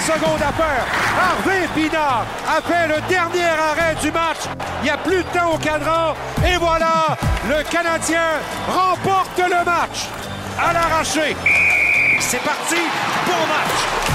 [0.00, 0.84] secondes à faire.
[1.20, 4.38] Harvey Pinard a fait le dernier arrêt du match.
[4.80, 6.14] Il n'y a plus de temps au cadran.
[6.46, 7.16] Et voilà,
[7.48, 10.08] le Canadien remporte le match
[10.58, 11.36] à l'arraché.
[12.20, 12.76] C'est parti,
[13.26, 14.08] bon match.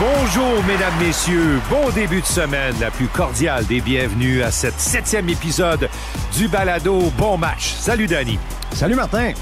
[0.00, 1.60] Bonjour, mesdames, messieurs.
[1.68, 2.74] Bon début de semaine.
[2.80, 5.90] La plus cordiale des bienvenus à cette septième épisode
[6.36, 7.74] du balado Bon Match.
[7.74, 8.38] Salut, Danny.
[8.72, 9.32] Salut, Martin.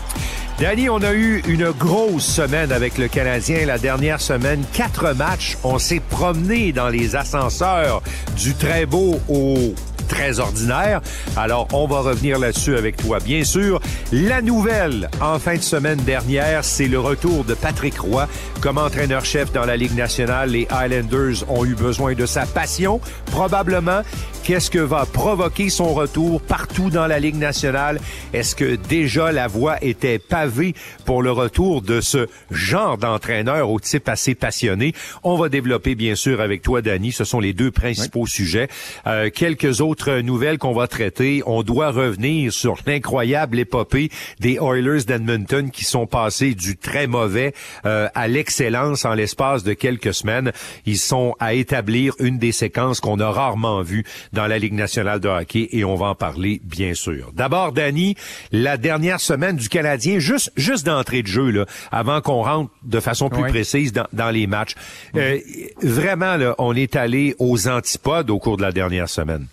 [0.59, 3.65] Danny, on a eu une grosse semaine avec le Canadien.
[3.65, 5.57] La dernière semaine, quatre matchs.
[5.63, 8.03] On s'est promené dans les ascenseurs
[8.37, 9.73] du très beau au
[10.09, 11.01] très ordinaire.
[11.37, 13.21] Alors, on va revenir là-dessus avec toi.
[13.21, 13.81] Bien sûr,
[14.11, 18.27] la nouvelle en fin de semaine dernière, c'est le retour de Patrick Roy
[18.61, 20.51] comme entraîneur-chef dans la Ligue nationale.
[20.51, 24.03] Les Highlanders ont eu besoin de sa passion, probablement.
[24.45, 28.01] Qu'est-ce que va provoquer son retour partout dans la Ligue nationale?
[28.33, 30.75] Est-ce que déjà la voie était pavée
[31.05, 34.95] pour le retour de ce genre d'entraîneur au type assez passionné?
[35.23, 37.13] On va développer, bien sûr, avec toi, Danny.
[37.13, 38.69] Ce sont les deux principaux sujets.
[39.07, 41.43] Euh, quelques autres nouvelles qu'on va traiter.
[41.45, 44.11] On doit revenir sur l'incroyable épopée
[44.41, 47.53] des Oilers d'Edmonton qui sont passés du très mauvais
[47.85, 50.53] euh, à l'excellence en l'espace de quelques semaines.
[50.87, 55.21] Ils sont à établir une des séquences qu'on a rarement vues dans la Ligue nationale
[55.21, 57.33] de hockey et on va en parler bien sûr.
[57.35, 58.17] D'abord, Danny,
[58.53, 63.01] la dernière semaine du Canadien, juste juste d'entrée de jeu là, avant qu'on rentre de
[63.01, 64.75] façon plus précise dans, dans, les matchs.
[65.17, 65.39] Euh,
[65.83, 69.47] vraiment, là, on est allé aux antipodes au cours de la dernière semaine.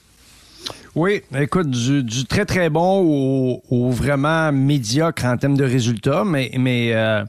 [0.95, 6.23] Oui, écoute, du, du, très très bon au, au, vraiment médiocre en termes de résultats,
[6.23, 7.25] mais mais euh,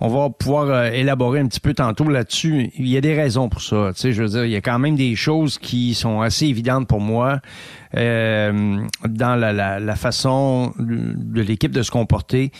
[0.00, 2.70] on va pouvoir euh, élaborer un petit peu tantôt là-dessus.
[2.78, 3.92] Il y a des raisons pour ça.
[3.94, 6.46] Tu sais, je veux dire, il y a quand même des choses qui sont assez
[6.46, 7.40] évidentes pour moi
[7.96, 12.50] euh, dans la, façon de l'équipe de se comporter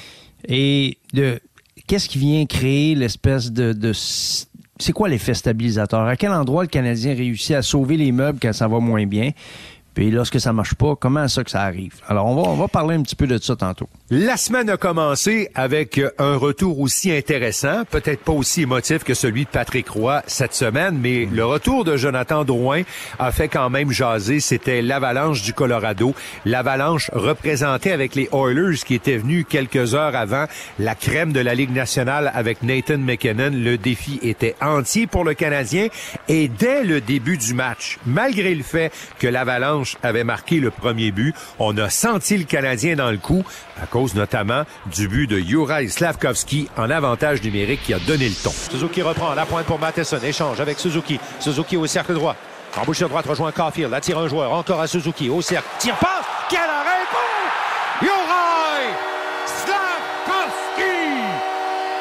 [0.46, 1.40] et de
[1.86, 6.00] qu'est-ce qui vient créer l'espèce de, de c'est quoi l'effet stabilisateur?
[6.00, 9.30] À quel endroit le Canadien réussit à sauver les meubles quand ça va moins bien?
[10.00, 11.92] Puis lorsque ça marche pas, comment ça que ça arrive?
[12.08, 13.86] Alors, on va, on va parler un petit peu de ça tantôt.
[14.08, 19.44] La semaine a commencé avec un retour aussi intéressant, peut-être pas aussi émotif que celui
[19.44, 22.84] de Patrick Roy cette semaine, mais le retour de Jonathan Drouin
[23.18, 24.40] a fait quand même jaser.
[24.40, 26.14] C'était l'avalanche du Colorado.
[26.46, 30.46] L'avalanche représentée avec les Oilers qui étaient venus quelques heures avant
[30.78, 33.50] la crème de la Ligue nationale avec Nathan McKinnon.
[33.52, 35.88] Le défi était entier pour le Canadien
[36.26, 41.10] et dès le début du match, malgré le fait que l'avalanche avait marqué le premier
[41.10, 43.44] but, on a senti le Canadien dans le coup
[43.82, 44.64] à cause notamment
[44.94, 48.50] du but de Juraj Slavkovski en avantage numérique qui a donné le ton.
[48.50, 50.18] Suzuki reprend la pointe pour Matheson.
[50.22, 51.18] Échange avec Suzuki.
[51.38, 52.36] Suzuki au cercle droit.
[52.76, 53.92] De droite rejoint Caulfield.
[53.92, 54.52] Attire un joueur.
[54.52, 55.28] Encore à Suzuki.
[55.28, 55.68] Au cercle.
[55.78, 56.20] Tire pas.
[56.48, 58.06] Quel arrêt bon!
[58.06, 58.86] Juraj
[59.46, 60.82] Slavkovski!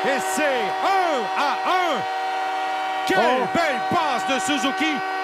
[0.05, 1.57] Et c'est 1 à
[1.95, 2.01] 1.
[3.07, 3.47] Quelle oh.
[3.53, 5.18] belle passe de Suzuki!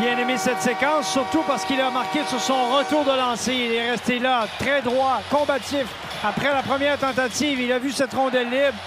[0.00, 3.52] Bien aimé cette séquence, surtout parce qu'il a marqué sur son retour de lancer.
[3.52, 5.86] Il est resté là, très droit, combatif.
[6.22, 8.78] Après la première tentative, il a vu cette rondelle libre.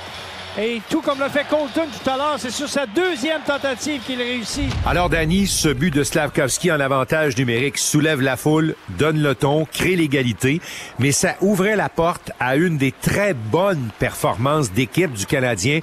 [0.60, 4.18] Et tout comme l'a fait Colton tout à l'heure, c'est sur sa deuxième tentative qu'il
[4.18, 4.72] réussit.
[4.88, 9.66] Alors, Danny, ce but de Slavkovski en avantage numérique soulève la foule, donne le ton,
[9.66, 10.60] crée l'égalité,
[10.98, 15.82] mais ça ouvrait la porte à une des très bonnes performances d'équipe du Canadien,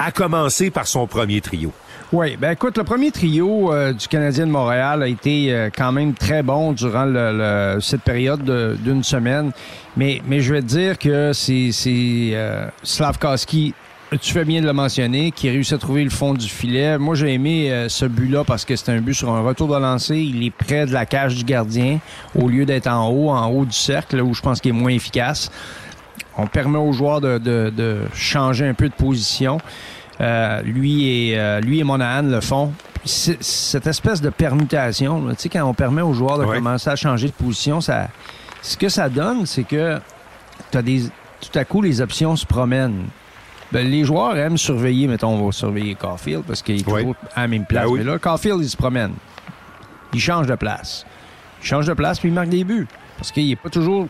[0.00, 1.72] à commencer par son premier trio.
[2.12, 5.90] Oui, ben écoute, le premier trio euh, du Canadien de Montréal a été euh, quand
[5.90, 7.32] même très bon durant le,
[7.74, 8.44] le, cette période
[8.80, 9.50] d'une semaine.
[9.96, 13.74] Mais, mais je vais te dire que c'est euh, Slavkowski,
[14.20, 16.96] tu fais bien de le mentionner, qui réussit à trouver le fond du filet.
[16.96, 19.76] Moi, j'ai aimé euh, ce but-là parce que c'est un but sur un retour de
[19.76, 20.16] lancer.
[20.16, 21.98] Il est près de la cage du gardien
[22.36, 24.92] au lieu d'être en haut, en haut du cercle, où je pense qu'il est moins
[24.92, 25.50] efficace.
[26.38, 29.58] On permet aux joueurs de, de, de changer un peu de position.
[30.20, 32.72] Euh, lui et euh, lui et Monahan le font.
[33.04, 37.28] Cette espèce de permutation, tu sais, quand on permet aux joueurs de commencer à changer
[37.28, 38.08] de position, ça,
[38.62, 40.00] ce que ça donne, c'est que
[40.74, 41.02] as des,
[41.40, 43.04] tout à coup, les options se promènent.
[43.70, 47.42] Ben, les joueurs aiment surveiller, mettons, on va surveiller Caulfield parce qu'il est toujours à
[47.42, 47.86] la même place.
[47.86, 49.12] Ben Mais là, Caulfield, il se promène.
[50.12, 51.04] Il change de place.
[51.62, 52.86] Il change de place, puis il marque des buts.
[53.18, 54.08] Parce qu'il n'est pas toujours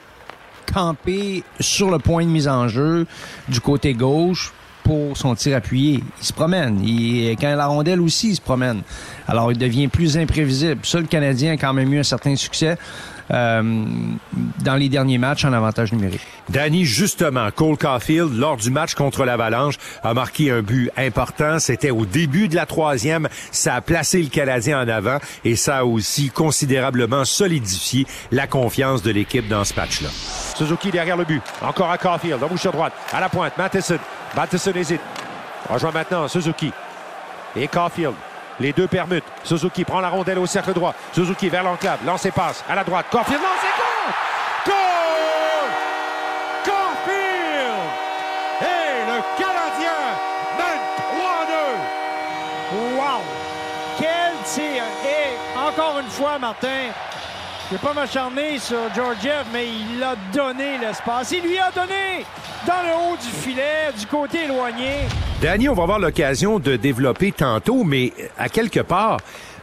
[0.72, 3.06] campé sur le point de mise en jeu
[3.48, 4.52] du côté gauche
[4.86, 6.00] pour son tir appuyé.
[6.20, 6.80] Il se promène.
[6.84, 8.82] Il, quand la rondelle aussi, il se promène.
[9.26, 10.80] Alors, il devient plus imprévisible.
[10.84, 12.78] Ça, le Canadien a quand même eu un certain succès.
[13.30, 13.62] Euh,
[14.64, 16.20] dans les derniers matchs en avantage numérique.
[16.48, 21.58] Danny, justement, Cole Caulfield, lors du match contre l'Avalanche, a marqué un but important.
[21.58, 23.28] C'était au début de la troisième.
[23.50, 29.02] Ça a placé le Canadien en avant et ça a aussi considérablement solidifié la confiance
[29.02, 30.08] de l'équipe dans ce match-là.
[30.56, 31.42] Suzuki derrière le but.
[31.62, 33.58] Encore à Caulfield, en bouche à droite, à la pointe.
[33.58, 33.98] Matheson
[34.36, 35.00] Matheson hésite.
[35.68, 36.70] Rejoint maintenant Suzuki.
[37.56, 38.14] et Caulfield.
[38.60, 39.24] Les deux permutent.
[39.44, 40.94] Suzuki prend la rondelle au cercle droit.
[41.12, 41.98] Suzuki vers l'enclave.
[42.04, 42.64] Lance passe.
[42.68, 43.06] À la droite.
[43.10, 44.14] Caulfield lance et goal!
[44.66, 45.70] Goal!
[46.64, 47.86] Caulfield!
[48.62, 50.00] Et le Canadien
[50.58, 50.80] mène
[52.72, 52.98] 3-2.
[52.98, 53.20] Wow!
[53.98, 54.82] Quel tir!
[55.04, 56.92] Et encore une fois, Martin,
[57.68, 61.32] je ne vais pas m'acharner sur Georgiev, mais il a donné l'espace.
[61.32, 62.24] Il lui a donné
[62.66, 65.08] dans le haut du filet, du côté éloigné.
[65.42, 69.18] Danny, on va avoir l'occasion de développer tantôt, mais à quelque part,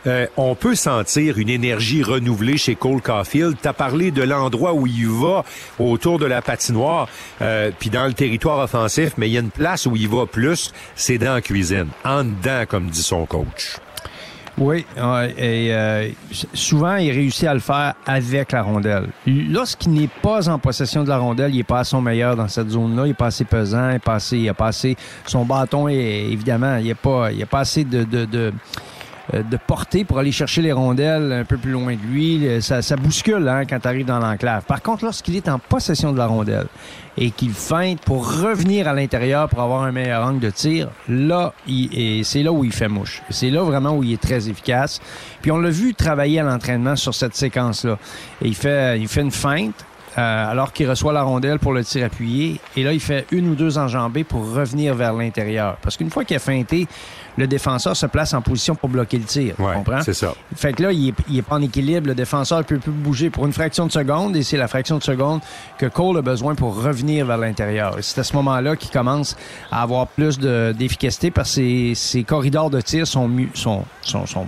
[0.05, 3.57] euh, on peut sentir une énergie renouvelée chez Cole Caulfield.
[3.59, 5.43] Tu as parlé de l'endroit où il va
[5.79, 7.07] autour de la patinoire,
[7.41, 10.27] euh, puis dans le territoire offensif, mais il y a une place où il va
[10.27, 13.77] plus, c'est dans la cuisine, en dedans, comme dit son coach.
[14.57, 14.85] Oui,
[15.37, 16.09] et euh,
[16.53, 19.07] souvent, il réussit à le faire avec la rondelle.
[19.25, 22.47] Lorsqu'il n'est pas en possession de la rondelle, il n'est pas à son meilleur dans
[22.47, 23.07] cette zone-là.
[23.07, 24.95] Il est pas assez pesant, il est pas assez, il a pas assez
[25.25, 28.53] son bâton, évidemment, il a, pas, il a pas assez de, de, de
[29.31, 32.61] de porter pour aller chercher les rondelles un peu plus loin de lui.
[32.61, 34.63] Ça, ça bouscule hein, quand tu dans l'enclave.
[34.65, 36.67] Par contre, lorsqu'il est en possession de la rondelle
[37.17, 41.53] et qu'il feinte pour revenir à l'intérieur pour avoir un meilleur angle de tir, là,
[42.23, 43.21] c'est là où il fait mouche.
[43.29, 44.99] C'est là vraiment où il est très efficace.
[45.41, 47.97] Puis on l'a vu travailler à l'entraînement sur cette séquence-là.
[48.41, 49.85] il fait, il fait une feinte,
[50.17, 52.59] euh, alors qu'il reçoit la rondelle pour le tir appuyé.
[52.77, 55.77] Et là, il fait une ou deux enjambées pour revenir vers l'intérieur.
[55.81, 56.87] Parce qu'une fois qu'il a feinté,
[57.37, 59.55] le défenseur se place en position pour bloquer le tir.
[59.59, 60.01] Ouais, comprends?
[60.01, 60.33] C'est ça.
[60.55, 62.07] Fait que là, il est, pas en équilibre.
[62.07, 64.97] Le défenseur ne peut plus bouger pour une fraction de seconde et c'est la fraction
[64.97, 65.41] de seconde
[65.77, 67.97] que Cole a besoin pour revenir vers l'intérieur.
[68.01, 69.35] C'est à ce moment-là qu'il commence
[69.71, 74.47] à avoir plus d'efficacité parce que ses, corridors de tir sont, sont, sont, sont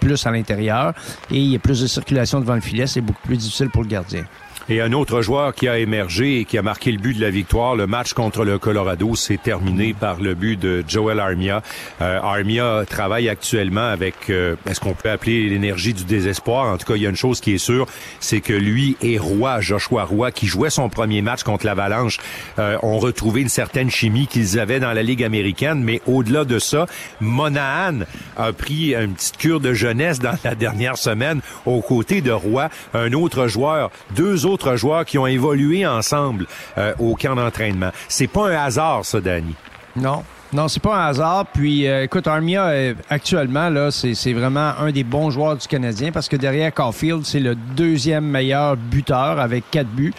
[0.00, 0.94] plus à l'intérieur
[1.30, 2.86] et il y a plus de circulation devant le filet.
[2.86, 4.24] C'est beaucoup plus difficile pour le gardien.
[4.70, 7.30] Et un autre joueur qui a émergé et qui a marqué le but de la
[7.30, 11.62] victoire, le match contre le Colorado s'est terminé par le but de Joel Armia.
[12.02, 16.66] Euh, Armia travaille actuellement avec euh, est-ce qu'on peut appeler l'énergie du désespoir?
[16.66, 17.86] En tout cas, il y a une chose qui est sûre,
[18.20, 22.18] c'est que lui et Roy, Joshua Roy, qui jouait son premier match contre l'Avalanche,
[22.58, 25.82] euh, ont retrouvé une certaine chimie qu'ils avaient dans la Ligue américaine.
[25.82, 26.84] Mais au-delà de ça,
[27.22, 28.00] Monahan
[28.36, 32.68] a pris une petite cure de jeunesse dans la dernière semaine aux côtés de Roy,
[32.92, 36.46] un autre joueur, deux autres joueurs qui ont évolué ensemble
[36.76, 37.90] euh, au camp d'entraînement.
[38.08, 39.54] C'est pas un hasard, ça, Danny.
[39.96, 40.22] Non.
[40.52, 41.46] Non, c'est pas un hasard.
[41.52, 46.10] Puis, euh, écoute, Armia, euh, actuellement, là, c'est vraiment un des bons joueurs du Canadien
[46.10, 50.14] parce que derrière Caulfield, c'est le deuxième meilleur buteur avec quatre buts,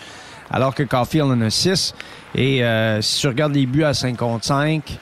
[0.51, 1.95] alors que Caulfield en a six.
[2.35, 2.61] Et
[3.01, 4.99] si tu regardes les buts à 55,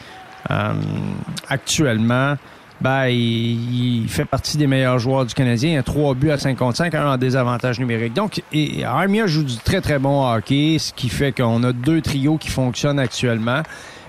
[1.49, 2.35] actuellement,
[2.81, 5.71] ben, il, fait partie des meilleurs joueurs du Canadien.
[5.71, 8.13] Il a trois buts à 55, un en désavantage numérique.
[8.13, 12.01] Donc, et Armia joue du très, très bon hockey, ce qui fait qu'on a deux
[12.01, 13.63] trios qui fonctionnent actuellement.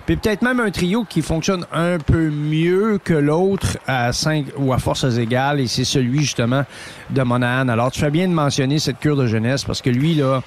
[0.09, 4.73] Puis peut-être même un trio qui fonctionne un peu mieux que l'autre à cinq ou
[4.73, 6.64] à forces égales, et c'est celui justement
[7.11, 7.69] de Monahan.
[7.69, 10.43] Alors tu fais bien de mentionner cette cure de jeunesse parce que lui, là,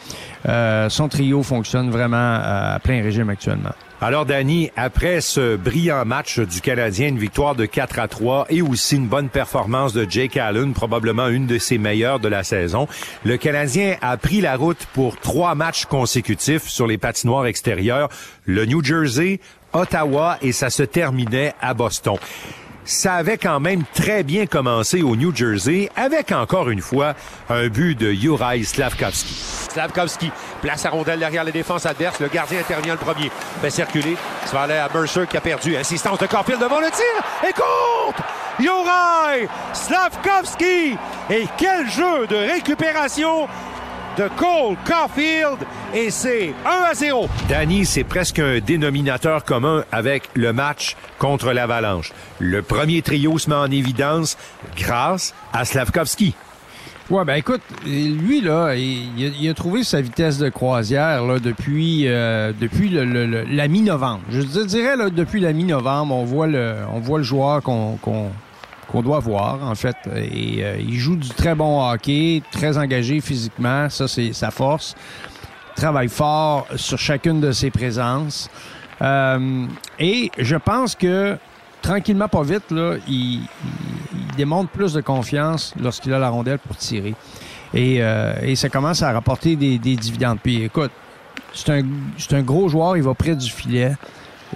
[0.50, 3.70] euh, son trio fonctionne vraiment à plein régime actuellement.
[4.04, 8.64] Alors, Danny, après ce brillant match du Canadien, une victoire de 4 à 3 et
[8.64, 12.88] aussi une bonne performance de Jake Allen, probablement une de ses meilleures de la saison,
[13.24, 18.10] le Canadien a pris la route pour trois matchs consécutifs sur les patinoires extérieures,
[18.46, 19.40] le New Jersey,
[19.72, 22.18] Ottawa et ça se terminait à Boston
[22.92, 27.16] ça avait quand même très bien commencé au New Jersey avec encore une fois
[27.50, 29.34] un but de Juraj Slavkovski.
[29.72, 30.32] Slavkovski
[30.62, 32.20] place à rondelle derrière les défenses adverses.
[32.20, 33.32] Le gardien intervient le premier.
[33.62, 34.18] Fait circuler.
[34.46, 35.78] Ça va aller à Mercer qui a perdu.
[35.78, 37.50] Insistance de Corfield devant le tir.
[37.50, 38.22] Et compte!
[38.60, 40.98] Juraj Slavkovski!
[41.30, 43.48] Et quel jeu de récupération
[44.18, 45.58] de Cole Caulfield
[45.94, 47.30] et c'est 1 à 0.
[47.50, 52.12] Danny, c'est presque un dénominateur commun avec le match contre l'Avalanche.
[52.40, 54.38] Le premier trio se met en évidence
[54.76, 56.36] grâce à Slavkovski.
[57.10, 62.54] Ouais, ben écoute, lui, là, il, a, trouvé sa vitesse de croisière là, depuis, euh,
[62.58, 64.22] depuis la mi-novembre.
[64.30, 67.98] Je dirais, là, depuis la mi-novembre, on voit le, on voit le joueur qu'on
[68.92, 69.96] qu'on doit voir, en fait.
[70.16, 74.96] Et euh, il joue du très bon hockey, très engagé physiquement, ça c'est sa force.
[75.76, 78.50] travaille fort sur chacune de ses présences.
[79.02, 79.66] Euh,
[80.00, 81.38] et je pense que
[81.82, 83.42] tranquillement, pas vite, là, il,
[84.38, 87.16] démontre plus de confiance lorsqu'il a la rondelle pour tirer.
[87.74, 90.40] Et, euh, et ça commence à rapporter des, des dividendes.
[90.42, 90.92] Puis écoute,
[91.54, 91.84] c'est un,
[92.32, 93.94] un gros joueur, il va près du filet.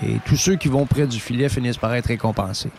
[0.06, 2.72] Et tous ceux qui vont près du filet finissent par être récompensés.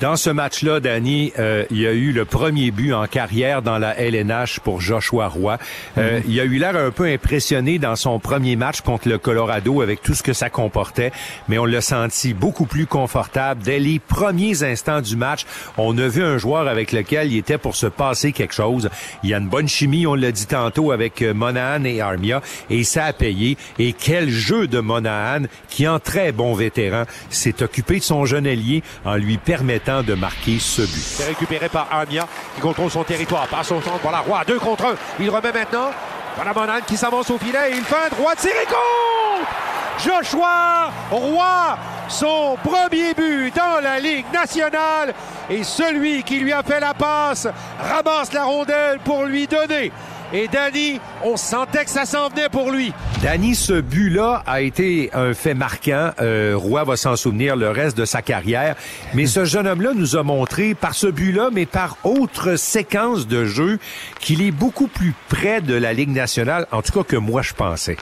[0.00, 3.76] Dans ce match-là, Danny, euh, il y a eu le premier but en carrière dans
[3.76, 5.58] la LNH pour Joshua Roy.
[5.98, 9.82] Euh, Il a eu l'air un peu impressionné dans son premier match contre le Colorado
[9.82, 11.12] avec tout ce que ça comportait,
[11.48, 13.62] mais on l'a senti beaucoup plus confortable.
[13.62, 15.44] Dès les premiers instants du match,
[15.76, 18.88] on a vu un joueur avec lequel il était pour se passer quelque chose.
[19.22, 22.40] Il y a une bonne chimie, on l'a dit tantôt, avec euh, Monahan et Armia,
[22.70, 23.58] et ça a payé.
[23.78, 28.46] Et quel jeu de Monahan, qui en très bon vétéran, s'est occupé de son jeune
[28.46, 31.02] ailier en lui permettant de marquer ce but.
[31.02, 33.46] C'est récupéré par Armia qui contrôle son territoire.
[33.48, 33.98] Passe au centre.
[34.02, 34.94] Voilà, Roy, deux contre un.
[35.18, 35.90] Il remet maintenant.
[36.36, 37.72] Voilà Monan qui s'avance au filet.
[37.72, 39.50] Il fait un droit tiré contre!
[39.98, 41.78] Joshua Roy,
[42.08, 45.12] son premier but dans la Ligue nationale.
[45.50, 49.92] Et celui qui lui a fait la passe ramasse la rondelle pour lui donner
[50.32, 52.92] et Danny, on sentait que ça s'en venait pour lui.
[53.22, 56.10] Danny, ce but-là a été un fait marquant.
[56.20, 58.76] Euh, Roy va s'en souvenir le reste de sa carrière.
[59.14, 63.44] Mais ce jeune homme-là nous a montré, par ce but-là, mais par autre séquence de
[63.44, 63.78] jeu,
[64.20, 67.54] qu'il est beaucoup plus près de la Ligue nationale, en tout cas que moi je
[67.54, 67.96] pensais.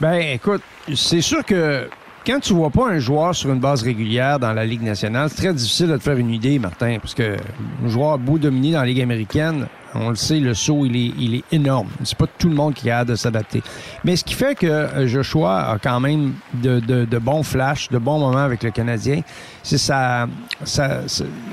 [0.00, 0.62] Ben, écoute,
[0.94, 1.88] c'est sûr que
[2.26, 5.42] quand tu vois pas un joueur sur une base régulière dans la Ligue nationale, c'est
[5.42, 7.36] très difficile de te faire une idée, Martin, parce que
[7.84, 11.12] un joueur beau dominé dans la Ligue américaine, on le sait, le saut, il est,
[11.18, 11.88] il est énorme.
[12.04, 13.62] C'est pas tout le monde qui a de s'adapter.
[14.04, 17.88] Mais ce qui fait que euh, Joshua a quand même de, de, de bons flashs,
[17.88, 19.22] de bons moments avec le Canadien,
[19.62, 20.26] c'est sa,
[20.64, 21.00] sa,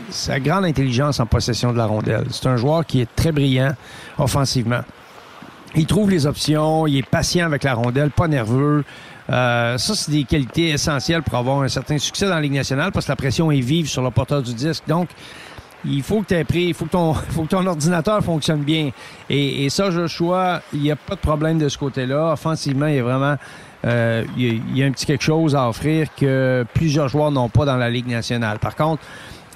[0.10, 2.26] sa, grande intelligence en possession de la rondelle.
[2.30, 3.74] C'est un joueur qui est très brillant
[4.18, 4.82] offensivement.
[5.76, 8.84] Il trouve les options, il est patient avec la rondelle, pas nerveux.
[9.30, 12.92] Euh, ça, c'est des qualités essentielles pour avoir un certain succès dans la Ligue nationale
[12.92, 14.84] parce que la pression est vive sur le porteur du disque.
[14.88, 15.10] Donc,
[15.84, 18.92] il faut que tu pris, il faut que ton, faut que ton ordinateur fonctionne bien.
[19.30, 22.34] Et, et ça, Joshua, il n'y a pas de problème de ce côté-là.
[22.34, 23.36] Offensivement, il y a vraiment,
[23.86, 27.66] euh, il, y a, un petit quelque chose à offrir que plusieurs joueurs n'ont pas
[27.66, 28.60] dans la Ligue nationale.
[28.60, 29.02] Par contre,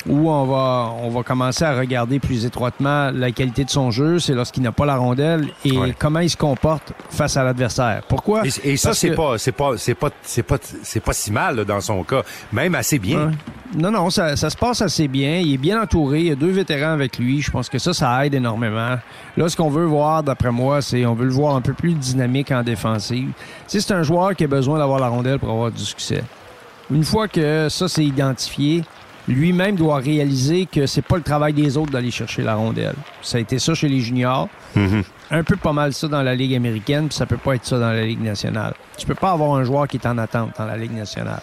[0.07, 4.19] où on va, on va commencer à regarder plus étroitement la qualité de son jeu,
[4.19, 8.03] c'est lorsqu'il n'a pas la rondelle et comment il se comporte face à l'adversaire.
[8.07, 8.43] Pourquoi?
[8.63, 11.81] Et, ça c'est pas c'est pas c'est pas c'est pas c'est pas si mal dans
[11.81, 13.31] son cas, même assez bien.
[13.75, 16.35] Non non, ça, ça, se passe assez bien, il est bien entouré, il y a
[16.35, 18.95] deux vétérans avec lui, je pense que ça ça aide énormément.
[19.37, 21.93] Là ce qu'on veut voir d'après moi, c'est on veut le voir un peu plus
[21.93, 23.29] dynamique en défensive.
[23.67, 26.23] c'est un joueur qui a besoin d'avoir la rondelle pour avoir du succès.
[26.89, 28.83] Une fois que ça c'est identifié,
[29.29, 32.95] lui-même doit réaliser que c'est pas le travail des autres d'aller chercher la rondelle.
[33.21, 34.49] Ça a été ça chez les juniors.
[34.75, 35.03] Mm-hmm.
[35.31, 37.79] Un peu pas mal ça dans la Ligue américaine, puis ça peut pas être ça
[37.79, 38.73] dans la Ligue nationale.
[38.97, 41.41] Tu peux pas avoir un joueur qui est en attente dans la Ligue nationale.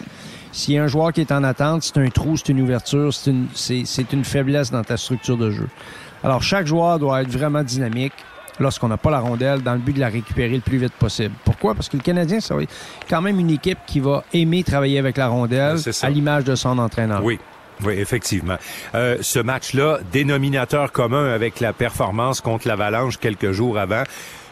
[0.51, 3.13] S'il y a un joueur qui est en attente, c'est un trou, c'est une ouverture,
[3.13, 5.67] c'est une, c'est, une faiblesse dans ta structure de jeu.
[6.23, 8.13] Alors, chaque joueur doit être vraiment dynamique
[8.59, 11.35] lorsqu'on n'a pas la rondelle dans le but de la récupérer le plus vite possible.
[11.45, 11.75] Pourquoi?
[11.75, 12.53] Parce que le Canadien, c'est
[13.07, 16.77] quand même une équipe qui va aimer travailler avec la rondelle à l'image de son
[16.79, 17.23] entraîneur.
[17.23, 17.39] Oui.
[17.83, 18.57] Oui, effectivement.
[18.95, 24.03] Euh, ce match-là, dénominateur commun avec la performance contre l'Avalanche quelques jours avant,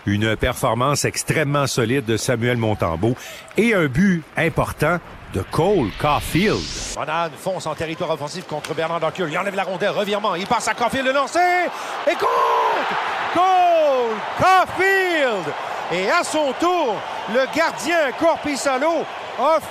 [0.06, 3.16] une performance extrêmement solide de Samuel Montembeau
[3.58, 5.00] et un but important
[5.34, 6.62] de Cole Caulfield.
[6.98, 9.30] Monahan fonce en territoire offensif contre Bernard Dockul.
[9.30, 10.36] Il enlève la rondelle, revirement.
[10.36, 11.40] Il passe à Caulfield, le lancer
[12.08, 12.14] et!
[13.34, 15.54] Cole Caulfield!
[15.92, 16.96] Et à son tour,
[17.34, 19.06] le gardien Corpissalo
[19.38, 19.68] offre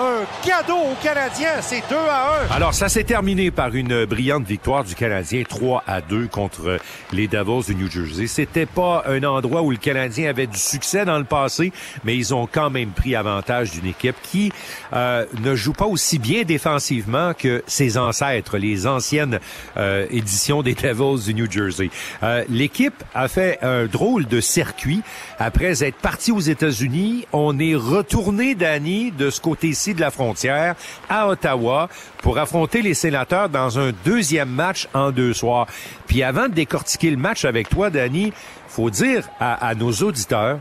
[0.00, 1.60] un cadeau aux Canadiens.
[1.60, 2.54] C'est 2 à 1.
[2.54, 6.78] Alors, ça s'est terminé par une brillante victoire du Canadien, 3 à 2 contre
[7.12, 8.26] les Devils du New Jersey.
[8.26, 11.72] C'était pas un endroit où le Canadien avait du succès dans le passé,
[12.04, 14.52] mais ils ont quand même pris avantage d'une équipe qui
[14.92, 19.40] euh, ne joue pas aussi bien défensivement que ses ancêtres, les anciennes
[19.76, 21.90] euh, éditions des Devils du New Jersey.
[22.22, 25.02] Euh, l'équipe a fait un drôle de circuit.
[25.38, 30.74] Après être parti aux États-Unis, on est retourné, Danny, de ce côté-ci de la frontière
[31.08, 31.88] à Ottawa
[32.22, 35.66] pour affronter les sénateurs dans un deuxième match en deux soirs.
[36.06, 38.32] Puis avant de décortiquer le match avec toi, Danny,
[38.68, 40.58] faut dire à, nos auditeurs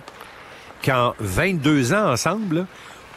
[0.84, 2.66] qu'en 22 ans ensemble,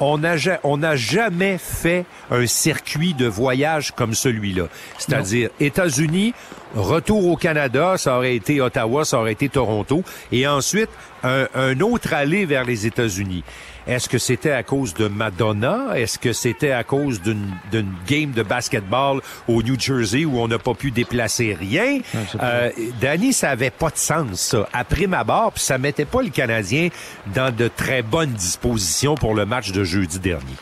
[0.01, 4.65] on n'a on jamais fait un circuit de voyage comme celui-là.
[4.99, 6.35] C'est-à-dire États-Unis,
[6.75, 10.91] retour au Canada, ça aurait été Ottawa, ça aurait été Toronto, et ensuite
[11.23, 13.45] un, un autre aller vers les États-Unis.
[13.87, 15.97] Est-ce que c'était à cause de Madonna?
[15.97, 20.59] Est-ce que c'était à cause d'une game de basketball au New Jersey où on n'a
[20.59, 22.01] pas pu déplacer rien?
[22.41, 24.69] Euh, Danny, ça avait pas de sens, ça.
[24.73, 26.89] Après ma barre, puis ça mettait pas le Canadien
[27.35, 30.55] dans de très bonnes dispositions pour le match de jeudi dernier.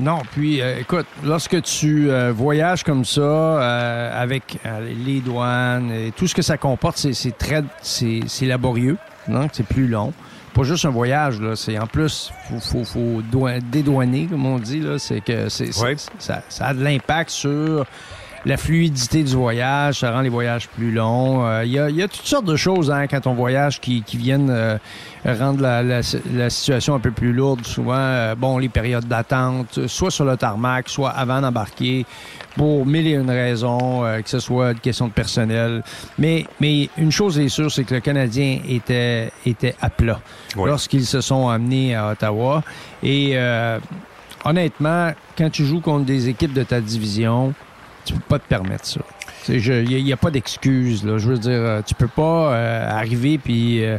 [0.00, 4.58] Non, puis euh, écoute, lorsque tu euh, voyages comme ça, euh, avec
[5.04, 8.96] les douanes et tout ce que ça comporte, c'est très c'est laborieux,
[9.28, 10.12] donc c'est plus long.
[10.54, 11.56] Pas juste un voyage, là.
[11.56, 13.22] C'est en plus, faut, faut, faut
[13.70, 14.98] dédouaner, comme on dit, là.
[14.98, 17.84] C'est que c'est, ça, ça a de l'impact sur
[18.46, 21.40] la fluidité du voyage, ça rend les voyages plus longs.
[21.62, 24.76] Il euh, y, a, toutes sortes de choses hein, quand on voyage qui, viennent euh,
[25.24, 26.02] rendre la,
[26.50, 27.64] situation un peu plus lourde.
[27.64, 32.04] Souvent, euh, bon, les périodes d'attente, soit sur le tarmac, soit avant d'embarquer,
[32.56, 35.82] pour mille et une raisons, que ce soit une question de personnel.
[36.18, 40.20] Mais, mais une chose est sûre, c'est que le Canadien était, était à plat
[40.56, 42.62] lorsqu'ils se sont amenés à Ottawa.
[43.02, 43.36] Et
[44.44, 47.54] honnêtement, quand tu joues contre des équipes de ta division,
[48.04, 49.00] tu peux pas te permettre ça.
[49.48, 51.02] Il n'y a, pas d'excuse.
[51.04, 53.98] Je veux dire, euh, tu peux pas euh, arriver puis euh,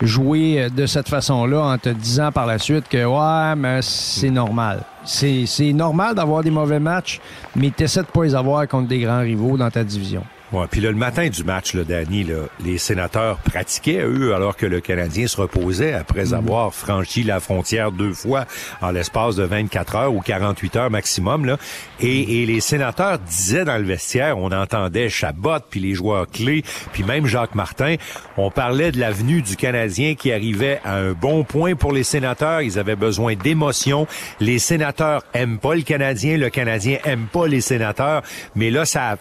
[0.00, 4.82] jouer de cette façon-là en te disant par la suite que ouais, mais c'est normal.
[5.04, 7.20] C'est normal d'avoir des mauvais matchs,
[7.54, 10.22] mais tu essaies de pas les avoir contre des grands rivaux dans ta division.
[10.52, 14.56] Ouais, puis là, le matin du match, là, Danny, là, les sénateurs pratiquaient, eux, alors
[14.56, 16.34] que le Canadien se reposait après mhm.
[16.34, 18.46] avoir franchi la frontière deux fois
[18.80, 21.46] en l'espace de 24 heures ou 48 heures maximum.
[21.46, 21.56] Là.
[22.00, 26.62] Et, et les sénateurs disaient dans le vestiaire, on entendait Chabot, puis les joueurs clés,
[26.92, 27.96] puis même Jacques Martin,
[28.36, 32.60] on parlait de l'avenue du Canadien qui arrivait à un bon point pour les sénateurs.
[32.60, 34.06] Ils avaient besoin d'émotion.
[34.38, 38.22] Les sénateurs aiment pas le Canadien, le Canadien aime pas les sénateurs.
[38.54, 39.16] Mais là, ça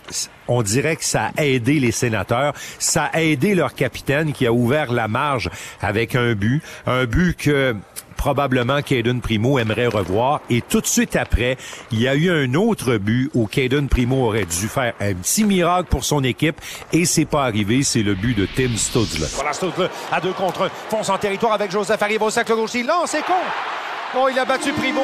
[0.47, 4.53] on dirait que ça a aidé les sénateurs, ça a aidé leur capitaine qui a
[4.53, 5.49] ouvert la marge
[5.81, 7.75] avec un but, un but que
[8.15, 10.41] probablement Caden Primo aimerait revoir.
[10.49, 11.57] Et tout de suite après,
[11.91, 15.43] il y a eu un autre but où Caden Primo aurait dû faire un petit
[15.43, 16.59] miracle pour son équipe
[16.91, 17.83] et c'est pas arrivé.
[17.83, 19.27] C'est le but de Tim Stutzler.
[19.35, 19.51] Voilà
[20.11, 20.69] à deux contre un.
[20.89, 22.01] Fonce en territoire avec Joseph.
[22.01, 22.71] Arrive au cercle gauche.
[22.73, 23.33] Il lance, c'est con.
[24.17, 25.03] Oh, il a battu Primo.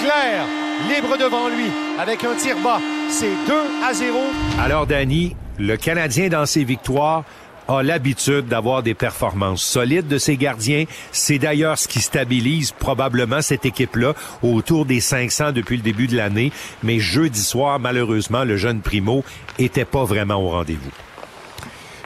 [0.00, 0.44] Claire,
[0.88, 2.80] libre devant lui, avec un tir bas.
[3.08, 3.54] C'est 2
[3.84, 4.18] à 0.
[4.60, 7.24] Alors, Danny, le Canadien, dans ses victoires,
[7.68, 10.84] a l'habitude d'avoir des performances solides de ses gardiens.
[11.12, 16.16] C'est d'ailleurs ce qui stabilise probablement cette équipe-là autour des 500 depuis le début de
[16.16, 16.52] l'année.
[16.82, 19.24] Mais jeudi soir, malheureusement, le jeune Primo
[19.58, 20.90] était pas vraiment au rendez-vous.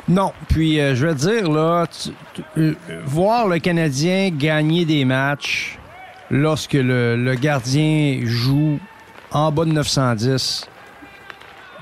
[0.09, 1.87] Non, puis euh, je veux dire là,
[2.57, 5.78] euh, voir le Canadien gagner des matchs
[6.31, 8.79] lorsque le, gardien joue
[9.31, 10.67] en bas de 910,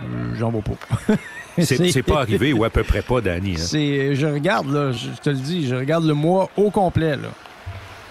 [0.03, 0.05] euh,
[0.39, 1.15] j'en vois pas.
[1.63, 3.55] c'est pas arrivé ou à peu près pas, Danny.
[3.55, 3.67] Hein?
[3.73, 7.17] Je regarde, là, je te le dis, je regarde le mois au complet.
[7.17, 7.29] Là.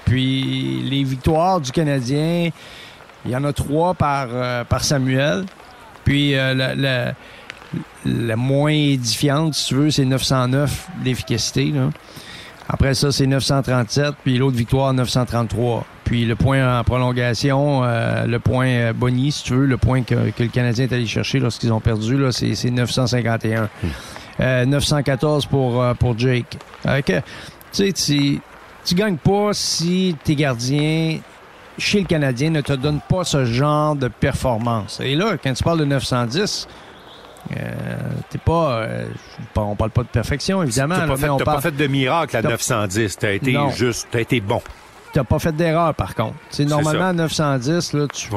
[0.06, 2.50] Puis les victoires du Canadien,
[3.26, 5.46] il y en a trois par, euh, par Samuel.
[6.04, 7.14] Puis euh, la,
[8.06, 11.74] la, moins édifiante, si tu veux, c'est 909 d'efficacité.
[12.70, 15.86] Après ça, c'est 937, puis l'autre victoire, 933.
[16.06, 20.04] Puis le point en prolongation, euh, le point euh, Bonny, si tu veux, le point
[20.04, 23.70] que, le Canadien est allé chercher lorsqu'ils ont perdu, là, c'est, 951.
[24.40, 25.48] 914 hmm.
[25.48, 26.58] euh, pour, pour Jake.
[27.02, 27.14] tu
[27.72, 28.40] sais, tu,
[28.86, 31.20] tu gagnes pas si tes gardiens
[31.78, 35.02] chez le Canadien ne te donnent pas ce genre de performance.
[35.04, 36.68] Et là, quand tu parles de 910,
[38.30, 38.88] t'es pas,
[39.56, 40.96] on parle pas de perfection évidemment.
[40.96, 43.18] T'as pas, fait, pas fait de miracle à 910.
[43.18, 44.62] T'as été juste, t'as été bon
[45.16, 46.36] t'as pas fait d'erreur, par contre.
[46.50, 48.28] C'est normalement, à 910, là, tu...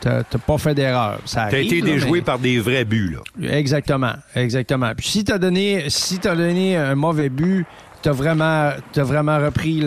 [0.00, 1.18] T'as pas fait d'erreur.
[1.32, 3.48] T'as été déjoué par des vrais buts, là.
[3.50, 4.92] Exactement, exactement.
[4.96, 7.66] Puis si t'as donné, si t'as donné un mauvais but,
[8.02, 9.82] t'as vraiment, as vraiment repris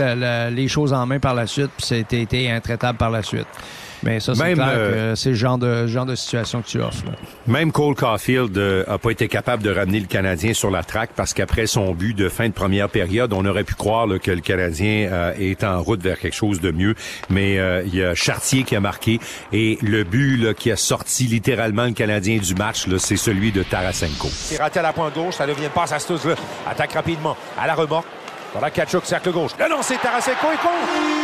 [0.51, 3.47] les choses en main par la suite, puis a été intraitable par la suite.
[4.03, 7.03] Mais ça, c'est clair euh, c'est le genre de, genre de situation que tu offres.
[7.47, 11.11] Même Cole Caulfield n'a euh, pas été capable de ramener le Canadien sur la traque
[11.15, 14.41] parce qu'après son but de fin de première période, on aurait pu croire que le
[14.41, 16.95] Canadien euh, est en route vers quelque chose de mieux.
[17.29, 17.55] Mais
[17.85, 19.19] il y a Chartier qui a marqué
[19.51, 24.27] et le but qui a sorti littéralement le Canadien du match, c'est celui de Tarasenko.
[24.31, 26.19] C'est raté à la pointe gauche, ça devient passe à Stuz.
[26.69, 28.07] Attaque rapidement à la remorque.
[28.53, 29.51] Voilà Kachuk, cercle gauche.
[29.59, 31.16] Le non, c'est Tarasenko et contre.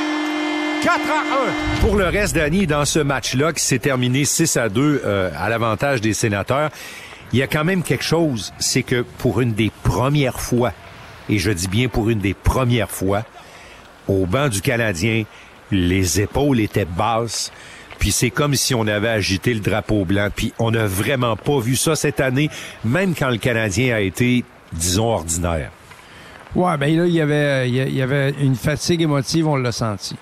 [0.84, 1.80] 4 à 1.
[1.80, 5.48] Pour le reste, Danny, dans ce match-là qui s'est terminé 6 à 2 euh, à
[5.48, 6.72] l'avantage des sénateurs,
[7.32, 10.74] il y a quand même quelque chose, c'est que pour une des premières fois,
[11.30, 13.24] et je dis bien pour une des premières fois,
[14.10, 15.24] au banc du Canadien,
[15.72, 17.54] les épaules étaient basses.
[17.98, 20.28] Puis c'est comme si on avait agité le drapeau blanc.
[20.36, 22.50] Puis on n'a vraiment pas vu ça cette année,
[22.84, 24.44] même quand le Canadien a été,
[24.74, 25.72] disons, ordinaire.
[26.56, 30.18] Ouais, ben là, il y avait, il y avait une fatigue émotive, on l'a senti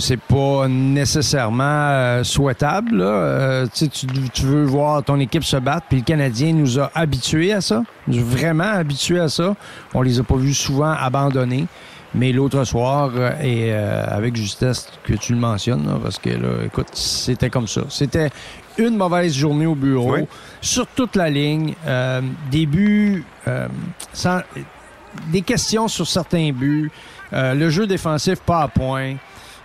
[0.00, 2.96] c'est pas nécessairement euh, souhaitable.
[2.96, 3.04] Là.
[3.04, 7.52] Euh, tu, tu, veux voir ton équipe se battre, puis le Canadien nous a habitués
[7.52, 9.54] à ça, vraiment habitués à ça.
[9.92, 11.66] On les a pas vus souvent abandonner.
[12.14, 16.88] Mais l'autre soir, euh, et avec justesse que tu le mentionnes, parce que là, écoute,
[16.92, 17.82] c'était comme ça.
[17.88, 18.30] C'était
[18.78, 20.28] une mauvaise journée au bureau,
[20.60, 21.74] sur toute la ligne.
[22.50, 23.24] des buts,
[24.12, 24.40] sans,
[25.30, 26.90] des questions sur certains buts
[27.32, 29.16] le jeu défensif, pas à point.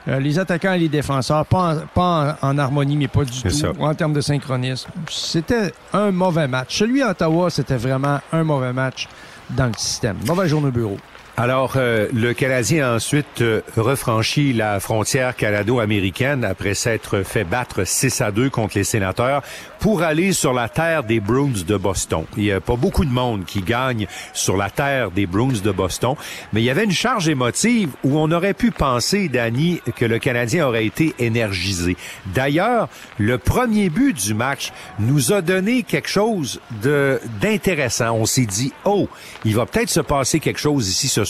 [0.08, 3.50] Euh, les attaquants et les défenseurs, pas en, pas en, harmonie, mais pas du tout,
[3.50, 3.72] ça.
[3.78, 4.90] en termes de synchronisme.
[5.10, 6.78] C'était un mauvais match.
[6.78, 9.08] Celui à Ottawa, c'était vraiment un mauvais match
[9.50, 10.18] dans le système.
[10.26, 10.98] Mauvaise journée au bureau.
[11.40, 17.84] Alors, euh, le Canadien a ensuite euh, refranchi la frontière canado-américaine après s'être fait battre
[17.84, 19.44] 6 à 2 contre les sénateurs
[19.80, 22.26] pour aller sur la terre des Bruins de Boston.
[22.38, 25.72] Il n'y a pas beaucoup de monde qui gagne sur la terre des Bruins de
[25.72, 26.16] Boston,
[26.54, 30.18] mais il y avait une charge émotive où on aurait pu penser, Danny, que le
[30.18, 31.98] Canadien aurait été énergisé.
[32.34, 38.16] D'ailleurs, le premier but du match nous a donné quelque chose d'intéressant.
[38.16, 39.08] On s'est dit, oh,
[39.46, 41.27] il va peut-être se passer quelque chose ici ce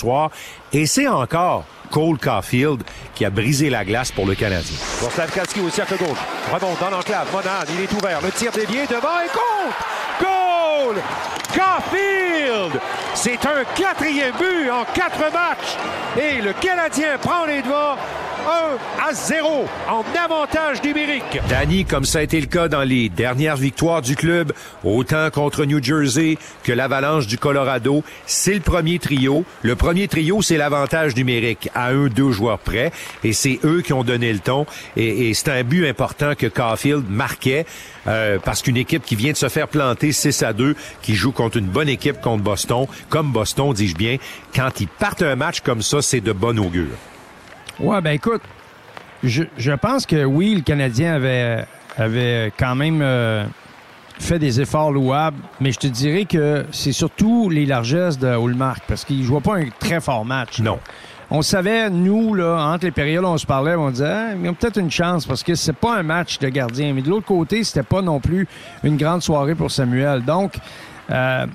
[0.73, 2.83] Et c'est encore Cole Caulfield
[3.15, 4.77] qui a brisé la glace pour le Canadien.
[5.11, 6.17] Slavkowski au cercle gauche.
[6.51, 7.27] Remonte dans l'enclave.
[7.31, 8.21] Monahan, il est ouvert.
[8.21, 9.77] Le tir dévié devant et contre.
[10.19, 10.95] Goal!
[11.53, 12.81] Caulfield!
[13.13, 15.77] C'est un quatrième but en quatre matchs.
[16.19, 17.97] Et le Canadien prend les devants
[18.47, 21.41] 1 à 0 en avantage numérique.
[21.49, 24.53] Danny, comme ça a été le cas dans les dernières victoires du club,
[24.85, 29.43] autant contre New Jersey que l'Avalanche du Colorado, c'est le premier trio.
[29.63, 32.93] Le premier trio, c'est l'avantage numérique à un, deux joueurs près,
[33.25, 34.65] et c'est eux qui ont donné le ton.
[34.95, 37.65] Et, et c'est un but important que Caulfield marquait.
[38.07, 41.33] Euh, parce qu'une équipe qui vient de se faire planter 6 à 2, qui joue
[41.33, 44.15] contre une bonne équipe contre Boston, comme Boston, dis-je bien,
[44.55, 46.95] quand ils partent un match comme ça, c'est de bon augure.
[47.79, 48.41] Ouais, ben écoute,
[49.23, 51.65] je, je pense que oui, le Canadien avait,
[51.97, 53.45] avait quand même euh,
[54.19, 58.83] fait des efforts louables, mais je te dirais que c'est surtout les largesses de Hallmark,
[58.87, 60.59] parce qu'il ne jouait pas un très fort match.
[60.59, 60.79] Non.
[61.29, 64.53] On savait, nous, là, entre les périodes, on se parlait, on disait, ah, ils ont
[64.53, 66.93] peut-être une chance parce que c'est pas un match de gardien.
[66.93, 68.47] Mais de l'autre côté, c'était pas non plus
[68.83, 70.23] une grande soirée pour Samuel.
[70.23, 70.53] Donc,
[71.11, 71.45] euh,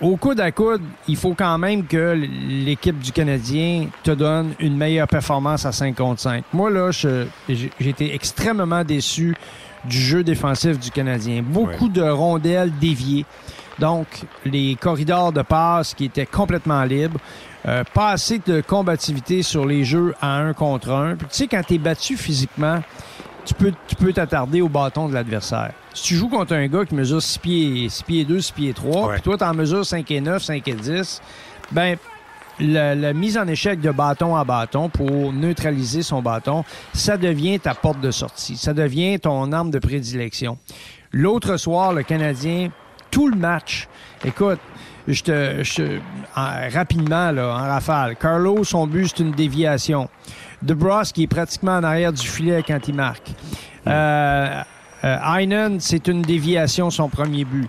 [0.00, 2.12] au coude à coude, il faut quand même que
[2.48, 6.44] l'équipe du Canadien te donne une meilleure performance à 5 contre 5.
[6.52, 7.28] Moi, là, j'ai
[7.80, 9.34] été extrêmement déçu
[9.84, 11.42] du jeu défensif du Canadien.
[11.46, 11.90] Beaucoup Ouais.
[11.92, 13.24] de rondelles déviées.
[13.78, 14.06] Donc,
[14.44, 17.18] les corridors de passe qui étaient complètement libres.
[17.68, 21.16] Euh, pas assez de combativité sur les jeux à un contre un.
[21.16, 22.80] Puis, tu sais, quand tu es battu physiquement,
[23.44, 25.72] tu peux tu peux t'attarder au bâton de l'adversaire.
[25.96, 28.72] Si tu joues contre un gars qui mesure 6 pieds, 6 pieds 2, 6 pieds
[28.74, 29.12] 3, Ouais.
[29.14, 31.22] puis toi, tu en mesures 5 et 9, 5 et 10,
[31.72, 31.96] ben
[32.60, 37.58] la, la mise en échec de bâton à bâton pour neutraliser son bâton, ça devient
[37.60, 38.56] ta porte de sortie.
[38.58, 40.58] Ça devient ton arme de prédilection.
[41.12, 42.68] L'autre soir, le Canadien,
[43.10, 43.88] tout le match,
[44.24, 44.58] écoute,
[45.08, 45.98] je te, je
[46.34, 50.08] en- rapidement, là, en rafale, Carlo, son but, c'est une déviation.
[50.62, 53.30] DeBrus, qui est pratiquement en arrière du filet quand il marque.
[53.86, 54.62] Euh,
[55.02, 57.68] Heinen, c'est une déviation, son premier but.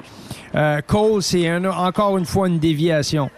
[0.56, 3.30] Euh, Cole, c'est encore une fois une déviation.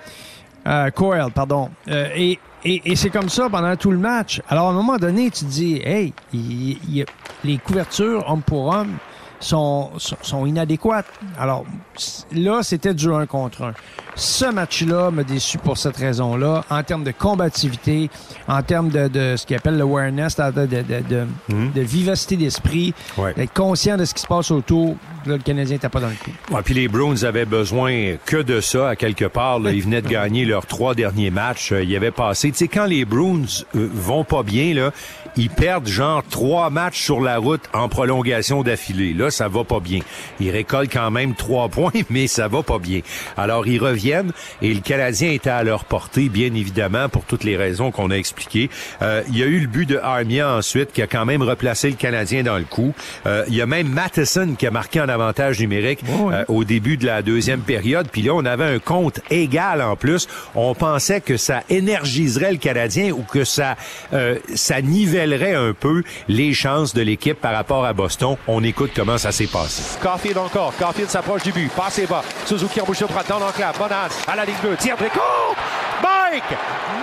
[0.67, 1.69] Euh, Coyle, pardon.
[1.89, 4.41] Euh, et et, et c'est comme ça pendant tout le match.
[4.49, 7.06] Alors, à un moment donné, tu te dis, hey, il-
[7.45, 8.97] les couvertures homme pour homme
[9.39, 11.06] sont, sont, sont inadéquates.
[11.39, 11.63] Alors,
[12.34, 13.73] là, c'était du 1 contre 1.
[14.19, 18.10] Ce match-là m'a déçu pour cette raison-là, en termes de combativité,
[18.49, 21.25] en termes de, de ce qu'ils appelle l'awareness, de, de, de, de,
[21.73, 23.34] de vivacité d'esprit, Ouais.
[23.34, 24.95] d'être conscient de ce qui se passe autour.
[25.25, 26.32] Là, le Canadien n'était pas dans le coup.
[26.53, 29.60] Ouais, puis les Bruins avaient besoin que de ça à quelque part.
[29.60, 29.71] là.
[29.71, 31.71] Ils venaient de gagner leurs trois derniers matchs.
[31.71, 32.51] Euh, Ils avaient passé.
[32.51, 33.43] Tu sais, quand les Bruins
[33.75, 34.91] euh, vont pas bien, là,
[35.39, 39.13] ils perdent genre trois matchs sur la route en prolongation d'affilée.
[39.13, 39.99] Là, ça va pas bien.
[40.41, 42.99] Ils récoltent quand même trois points, mais ça va pas bien.
[43.38, 47.56] Alors, ils reviennent et le Canadien était à leur portée, bien évidemment, pour toutes les
[47.56, 48.69] raisons qu'on a expliquées.
[49.02, 51.89] Euh, il y a eu le but de Armia ensuite, qui a quand même replacé
[51.89, 52.93] le Canadien dans le coup.
[53.25, 56.97] Euh, il y a même Matheson qui a marqué en avantage numérique euh, au début
[56.97, 58.10] de la deuxième période.
[58.12, 60.28] Puis là, on avait un compte égal en plus.
[60.54, 63.78] On pensait que ça énergiserait le Canadien ou que ça,
[64.12, 64.82] euh, ça
[65.34, 68.36] un peu les chances de l'équipe par rapport à Boston.
[68.48, 69.98] On écoute comment ça s'est passé.
[70.02, 70.74] Caulfield encore.
[70.78, 71.72] Caulfield s'approche du but.
[71.72, 72.24] Passez bas.
[72.46, 73.78] Suzuki en bouche de droite dans l'enclave.
[73.80, 74.76] Monahan à la ligne bleue.
[74.78, 75.56] Tire court.
[76.02, 76.44] Mike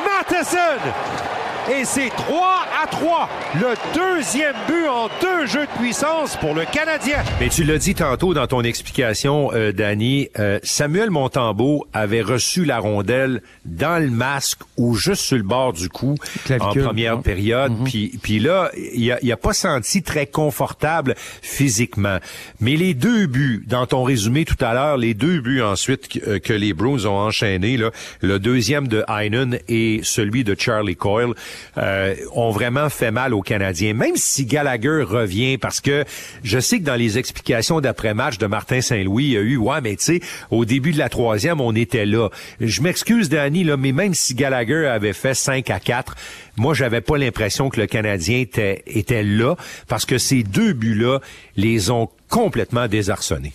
[0.05, 1.36] Matheson.
[1.69, 3.29] Et c'est 3 à 3.
[3.57, 7.25] Le deuxième but en deux jeux de puissance pour le Canadien.
[7.41, 12.65] Mais tu l'as dit tantôt dans ton explication, euh, Danny, euh, Samuel Montembeau avait reçu
[12.65, 17.21] la rondelle dans le masque ou juste sur le bord du cou Clavicule, en première
[17.21, 17.73] période.
[17.85, 22.19] Puis, puis là, il a, il a pas senti très confortable physiquement.
[22.61, 26.31] Mais les deux buts, dans ton résumé tout à l'heure, les deux buts ensuite que,
[26.31, 30.95] euh, que les Bruins ont enchaînés, là, le deuxième de Heinen et celui de Charlie
[30.95, 31.35] Coyle,
[31.79, 33.95] euh, ont vraiment fait mal aux Canadiens.
[33.95, 36.05] Même si Gallagher revient, parce que
[36.43, 39.81] je sais que dans les explications d'après-match de Martin Saint-Louis, il y a eu, ouais,
[39.83, 42.29] mais tu sais, au début de la troisième, on était là.
[42.61, 46.15] Je m'excuse, Danny, là, mais même si Gallagher avait fait 5 à 4,
[46.57, 49.57] moi, j'avais pas l'impression que le Canadien était, là,
[49.89, 51.21] parce que ces deux buts-là
[51.57, 53.53] les ont complètement désarçonnés.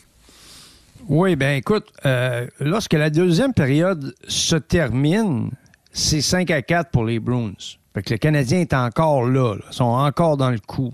[1.10, 5.50] Oui, ben écoute, euh, lorsque la deuxième période se termine,
[5.92, 7.54] c'est 5 à 4 pour les Bruins.
[7.94, 9.56] Fait que le Canadien est encore là.
[9.70, 10.94] Ils sont encore dans le coup.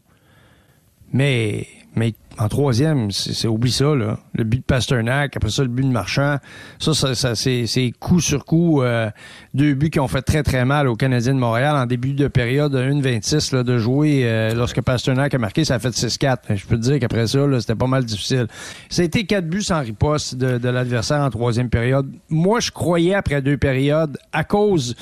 [1.14, 4.20] Mais, mais en troisième, c'est oublie ça, là.
[4.34, 6.38] Le but de Pasternak, après ça, le but de Marchand.
[6.80, 8.82] Ça, ça, c'est coup sur coup.
[8.82, 9.10] Euh,
[9.54, 12.28] deux buts qui ont fait très, très mal aux Canadiens de Montréal en début de
[12.28, 14.22] période 1-26 de jouer.
[14.24, 16.56] Euh, lorsque Pasternak a marqué, ça a fait 6-4.
[16.56, 18.48] Je peux te dire qu'après ça, c'était pas mal difficile.
[18.90, 22.12] Ça a été quatre buts sans riposte de, de l'adversaire en troisième période.
[22.30, 24.96] Moi, je croyais après deux périodes, à cause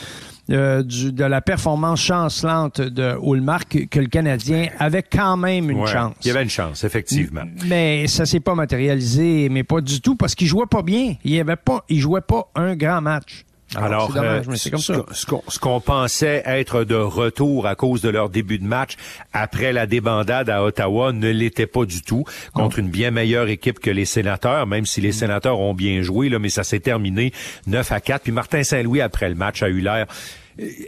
[0.52, 5.88] euh, du, de la performance chancelante de Hallmark que le Canadien avait quand même une
[5.88, 6.14] chance.
[6.22, 7.44] Il y avait une chance, effectivement.
[7.66, 11.16] Mais ça s'est pas matérialisé, mais pas du tout, parce qu'il jouait pas bien.
[11.24, 13.44] Il avait pas, il jouait pas un grand match.
[13.74, 15.06] Alors, Alors euh, comme ça.
[15.12, 18.96] ce qu'on pensait être de retour à cause de leur début de match
[19.34, 22.24] après la débandade à Ottawa ne l'était pas du tout
[22.54, 25.14] contre une bien meilleure équipe que les sénateurs, même si les mm.
[25.14, 27.34] sénateurs ont bien joué, là, mais ça s'est terminé
[27.68, 28.24] 9 à 4.
[28.24, 30.06] Puis Martin Saint-Louis, après le match, a eu l'air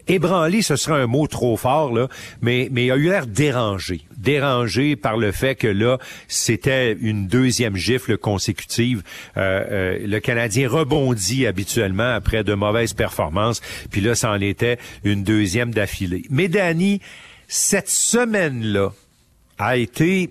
[0.07, 1.93] ébranlé, ce serait un mot trop fort,
[2.41, 4.01] mais il a eu l'air dérangé.
[4.17, 9.03] Dérangé par le fait que là, c'était une deuxième gifle consécutive.
[9.37, 14.77] Euh, euh, le Canadien rebondit habituellement après de mauvaises performances, puis là, ça en était
[15.03, 16.23] une deuxième d'affilée.
[16.29, 17.01] Mais Danny,
[17.47, 18.91] cette semaine-là
[19.57, 20.29] a été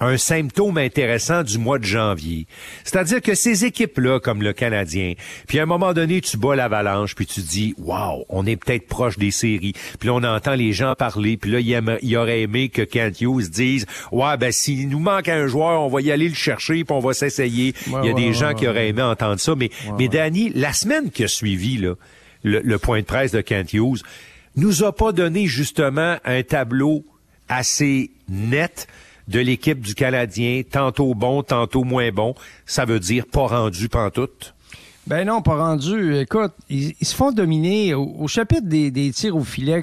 [0.00, 2.46] un symptôme intéressant du mois de janvier.
[2.84, 5.14] C'est-à-dire que ces équipes-là, comme le Canadien,
[5.46, 8.86] puis à un moment donné, tu bats l'avalanche, puis tu dis, wow, on est peut-être
[8.86, 9.74] proche des séries.
[9.98, 11.60] Puis là, on entend les gens parler, puis là,
[12.02, 15.88] il, aurait aimé que Kent Hughes dise, ouais, ben s'il nous manque un joueur, on
[15.88, 17.74] va y aller le chercher, puis on va s'essayer.
[17.86, 19.54] il y a des gens qui auraient aimé entendre ça.
[19.56, 21.94] Mais, mais Danny, la semaine qui a suivi, là,
[22.44, 24.02] le, le point de presse de Kent Hughes,
[24.56, 27.04] nous a pas donné justement un tableau
[27.48, 28.86] assez net
[29.28, 32.34] de l'équipe du Canadien, tantôt bon, tantôt moins bon.
[32.66, 34.54] Ça veut dire pas rendu pantoute?
[35.08, 36.16] Ben non, pas rendu.
[36.16, 39.82] Écoute, ils, se font dominer au, chapitre des, tirs au filet.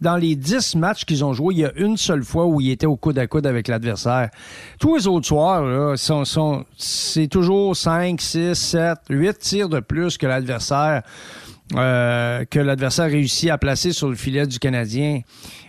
[0.00, 2.70] Dans les dix matchs qu'ils ont joués, il y a une seule fois où ils
[2.70, 4.30] étaient au coude à coude avec l'adversaire.
[4.78, 10.26] Tous les autres soirs, là, c'est toujours 5, 6, 7, 8 tirs de plus que
[10.26, 11.02] l'adversaire.
[11.74, 15.20] Euh, que l'adversaire réussit à placer sur le filet du Canadien.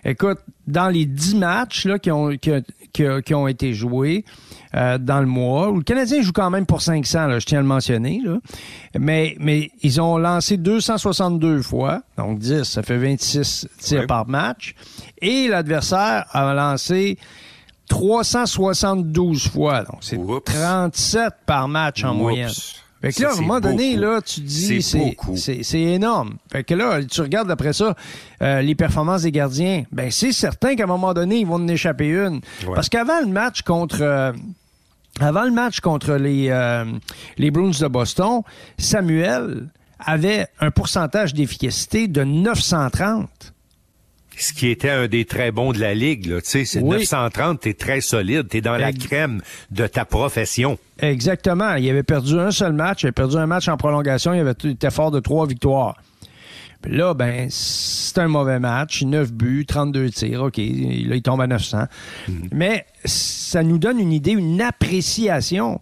[0.03, 4.25] Écoute, dans les dix matchs là, qui, ont, qui, ont été joués
[4.75, 7.59] euh, dans le mois, où le Canadien joue quand même pour 500, là, je tiens
[7.59, 8.37] à le mentionner, là,
[8.99, 14.75] mais, mais ils ont lancé 262 fois, donc 10, ça fait 26 tirs par match,
[15.21, 17.17] et l'adversaire a lancé
[17.87, 22.51] 372 fois, donc c'est 37 par match en moyenne.
[23.03, 26.37] Fait que là, à un moment donné, là, tu dis, c'est énorme.
[26.49, 27.97] Fait que là, tu regardes après ça,
[28.41, 29.83] euh, les performances des gardiens.
[29.91, 32.39] Ben, c'est certain qu'à un moment donné, ils vont en échapper une.
[32.73, 33.97] Parce qu'avant le match contre...
[34.01, 34.31] Euh,
[35.19, 36.85] avant le match contre les, euh,
[37.37, 38.41] les Bruins de Boston,
[38.79, 39.67] Samuel
[39.99, 43.52] avait un pourcentage d'efficacité de 930
[44.37, 46.25] ce qui était un des très bons de la ligue.
[46.25, 46.41] Là.
[46.41, 49.41] Tu sais, c'est 930, t'es très solide, t'es dans la crème
[49.71, 50.77] de ta profession.
[50.99, 51.75] Exactement.
[51.75, 54.51] Il avait perdu un seul match, il avait perdu un match en prolongation, il avait
[54.51, 55.95] été fort de trois victoires.
[56.81, 60.63] Puis là, ben, c'est un mauvais match, 9 buts, 32 tirs, OK, là,
[61.15, 61.85] il tombe à 900.
[62.27, 62.49] Mhm.
[62.51, 65.79] Mais ça nous donne une idée, une appréciation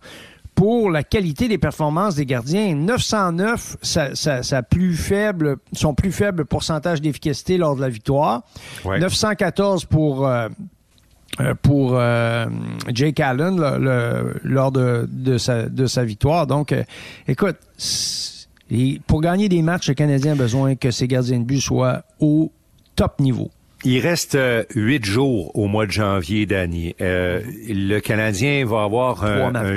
[0.55, 2.75] pour la qualité des performances des gardiens.
[2.75, 8.43] 909, ça, plus faible, son plus faible pourcentage d'efficacité lors de la victoire.
[8.85, 10.49] 914 pour euh,
[11.39, 12.45] euh, pour euh,
[12.93, 13.55] Jake Allen
[14.43, 16.45] lors de, de, sa, de sa victoire.
[16.45, 16.75] Donc,
[17.27, 17.57] écoute,
[19.07, 22.51] pour gagner des matchs, le Canadien a besoin que ses gardiens de but soient au
[22.95, 23.49] top niveau.
[23.83, 26.95] Il reste euh, huit jours au mois de janvier, Danny.
[27.01, 29.75] Euh, le Canadien va avoir un,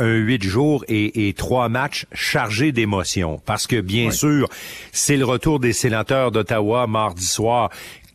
[0.00, 3.40] huit jours et, trois matchs chargés d'émotions.
[3.46, 4.48] Parce que, bien sûr,
[4.92, 7.70] c'est le retour des sénateurs d'Ottawa mardi soir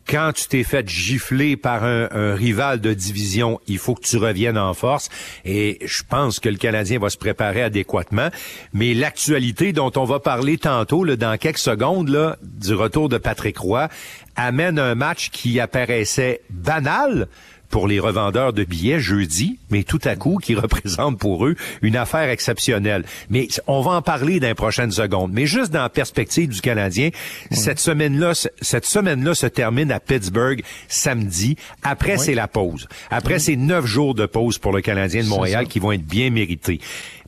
[0.08, 4.58] quand tu t'es fait gifler par un, rival de division, il faut que tu reviennes
[4.58, 5.08] en force.
[5.44, 8.28] Et je pense que le Canadien va se préparer adéquatement.
[8.72, 13.18] Mais l'actualité dont on va parler tantôt, là, dans quelques secondes, là, du retour de
[13.18, 13.88] Patrick Roy,
[14.36, 17.28] amène un match qui apparaissait banal
[17.74, 21.96] pour les revendeurs de billets jeudi, mais tout à coup qui représente pour eux une
[21.96, 23.04] affaire exceptionnelle.
[23.30, 25.32] Mais on va en parler dans les prochaines secondes.
[25.32, 27.10] Mais juste dans la perspective du Canadien,
[27.50, 31.56] cette semaine-là, cette semaine-là se termine à Pittsburgh samedi.
[31.82, 32.86] Après, c'est la pause.
[33.10, 36.30] Après, c'est neuf jours de pause pour le Canadien de Montréal qui vont être bien
[36.30, 36.80] mérités.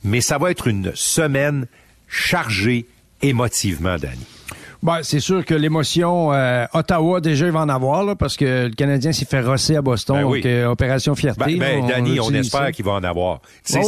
[0.04, 1.66] Mais ça va être une semaine
[2.06, 2.86] chargée
[3.20, 4.35] émotivement, Danny.
[4.82, 8.66] Ben, c'est sûr que l'émotion, euh, Ottawa, déjà, il va en avoir, là, parce que
[8.66, 10.40] le Canadien s'est fait rosser à Boston, Ben oui.
[10.40, 11.56] donc euh, Opération Fierté.
[11.56, 13.40] Ben, ben, là, Danny, on, espère qu'il va en avoir.
[13.74, 13.80] Oui,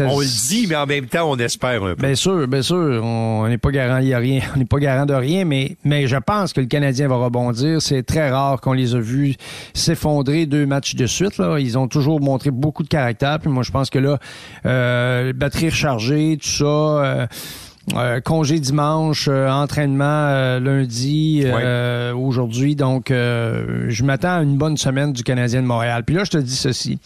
[0.00, 2.06] on le dit, mais en même temps, on espère un peu.
[2.06, 3.02] Bien sûr, bien sûr.
[3.04, 4.40] On n'est pas garant, il y a rien.
[4.54, 7.82] On n'est pas garant de rien, mais, mais je pense que le Canadien va rebondir.
[7.82, 9.34] C'est très rare qu'on les a vus
[9.74, 11.38] s'effondrer deux matchs de suite.
[11.38, 11.58] Là.
[11.58, 13.38] Ils ont toujours montré beaucoup de caractère.
[13.40, 14.18] Puis moi, je pense que là,
[14.64, 17.28] euh, batterie rechargée, tout ça.
[17.94, 21.44] Euh, congé dimanche, euh, entraînement euh, lundi,
[22.14, 22.74] aujourd'hui.
[22.74, 26.02] Donc, je m'attends à une bonne semaine du Canadien de Montréal.
[26.04, 26.98] Puis là, je te dis ceci.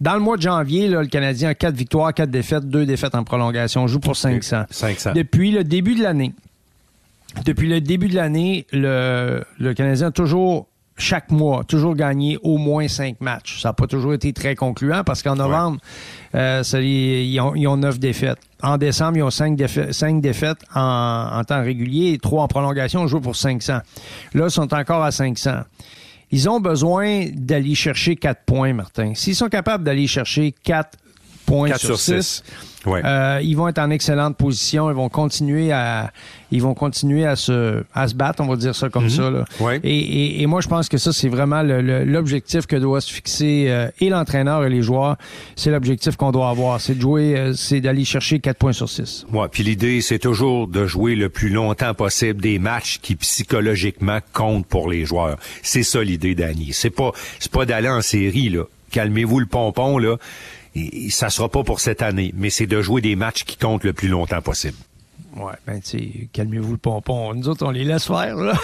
[0.00, 3.14] Dans le mois de janvier, là, le Canadien a quatre victoires, quatre défaites, deux défaites
[3.14, 3.84] en prolongation.
[3.84, 4.64] On joue pour 500.
[4.70, 5.12] 500.
[5.14, 6.32] Depuis le début de l'année,
[7.44, 10.66] depuis le début de l'année, le, le Canadien a toujours,
[10.96, 13.60] chaque mois, toujours gagné au moins cinq matchs.
[13.60, 15.78] Ça n'a pas toujours été très concluant parce qu'en novembre,
[16.34, 18.38] euh, ça, ils, ils ont, ils ont neuf défaites.
[18.62, 22.48] En décembre, ils ont cinq, défaites, cinq défaites en, en temps régulier et trois en
[22.48, 23.00] prolongation.
[23.02, 23.80] On joue pour 500.
[24.34, 25.62] Là, ils sont encore à 500.
[26.30, 29.12] Ils ont besoin d'aller chercher quatre points, Martin.
[29.14, 30.98] S'ils sont capables d'aller chercher quatre
[31.46, 32.42] points 4 sur sur 6, 6.
[32.86, 33.00] Ouais.
[33.02, 34.90] euh, ils vont être en excellente position.
[34.90, 36.12] Ils vont continuer à,
[36.50, 39.30] ils vont continuer à se, à se battre, on va dire ça comme ça.
[39.30, 39.46] Là.
[39.58, 39.66] Mhm.
[39.66, 39.80] Ouais.
[39.84, 43.66] Et, et- et moi, je pense que ça, c'est vraiment l'objectif que doit se fixer
[43.68, 45.16] euh, et l'entraîneur et les joueurs.
[45.56, 46.78] C'est l'objectif qu'on doit avoir.
[46.80, 49.24] C'est de jouer, euh, c'est d'aller chercher 4 points sur 6.
[49.32, 54.18] Ouais, puis l'idée, c'est toujours de jouer le plus longtemps possible des matchs qui psychologiquement
[54.34, 55.38] comptent pour les joueurs.
[55.62, 56.70] C'est ça l'idée, Danny.
[56.74, 58.64] C'est pas, c'est pas d'aller en série, là.
[58.90, 60.16] Calmez-vous le pompon, là.
[60.76, 63.84] Et, ça sera pas pour cette année, mais c'est de jouer des matchs qui comptent
[63.84, 64.76] le plus longtemps possible.
[65.36, 67.34] Ouais, ben, tu calmez-vous le pompon.
[67.34, 68.54] Nous autres, on les laisse faire, là.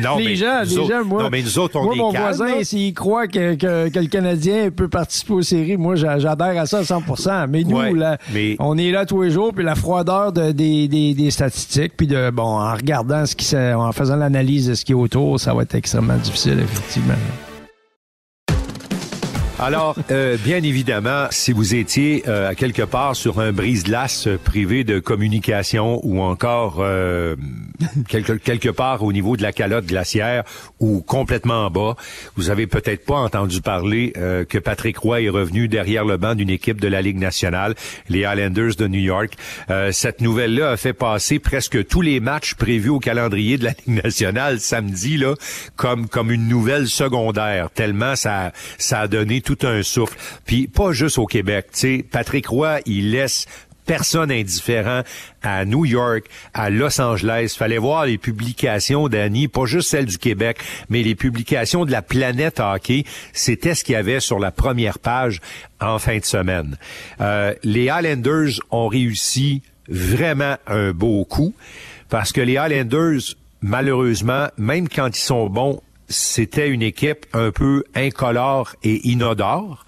[0.00, 1.22] Non, les mais gens, nous les autres- gens, moi.
[1.24, 4.06] non, mais nous autres, on moi, est mon voisin, s'il croit que, que, que le
[4.06, 7.92] Canadien peut participer aux séries, moi, j'a- j'adhère à ça à 100% Mais nous, Ouais,
[7.92, 11.30] là, mais- on est là tous les jours, puis la froideur de, des, des, des
[11.32, 14.94] statistiques, puis de, bon, en regardant ce qui en faisant l'analyse de ce qui est
[14.94, 17.14] autour, ça va être extrêmement difficile, effectivement.
[19.60, 25.00] Alors, euh, bien évidemment, si vous étiez euh, quelque part sur un brise-glace privé de
[25.00, 27.34] communication ou encore euh,
[28.08, 30.44] quelque, quelque part au niveau de la calotte glaciaire
[30.78, 31.96] ou complètement en bas,
[32.36, 36.36] vous avez peut-être pas entendu parler euh, que Patrick Roy est revenu derrière le banc
[36.36, 37.74] d'une équipe de la Ligue nationale,
[38.08, 39.32] les Islanders de New York.
[39.70, 43.70] Euh, cette nouvelle-là a fait passer presque tous les matchs prévus au calendrier de la
[43.70, 45.34] Ligue nationale samedi là
[45.74, 50.18] comme comme une nouvelle secondaire tellement ça ça a donné tout un souffle.
[50.44, 53.46] Puis pas juste au Québec, tu sais, Patrick Roy, il laisse
[53.86, 55.00] personne indifférent
[55.42, 57.54] à New York, à Los Angeles.
[57.56, 60.58] Fallait voir les publications d'Annie, pas juste celles du Québec,
[60.90, 63.04] mais les publications de la planète hockey.
[63.32, 65.40] C'était ce qu'il y avait sur la première page
[65.80, 66.76] en fin de semaine.
[67.22, 71.54] Euh, les Highlanders ont réussi vraiment un beau coup
[72.10, 73.22] parce que les Highlanders,
[73.62, 79.84] malheureusement, même quand ils sont bons, c'était une équipe un peu incolore et inodore.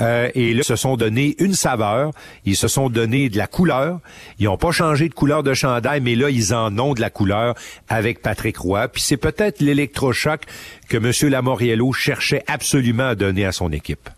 [0.00, 2.12] Euh, et là, ils se sont donné une saveur,
[2.44, 4.00] ils se sont donné de la couleur.
[4.38, 7.10] Ils n'ont pas changé de couleur de chandail, mais là, ils en ont de la
[7.10, 7.54] couleur
[7.88, 8.88] avec Patrick Roy.
[8.88, 10.42] Puis c'est peut-être l'électrochoc
[10.88, 11.30] que M.
[11.30, 14.08] Lamoriello cherchait absolument à donner à son équipe.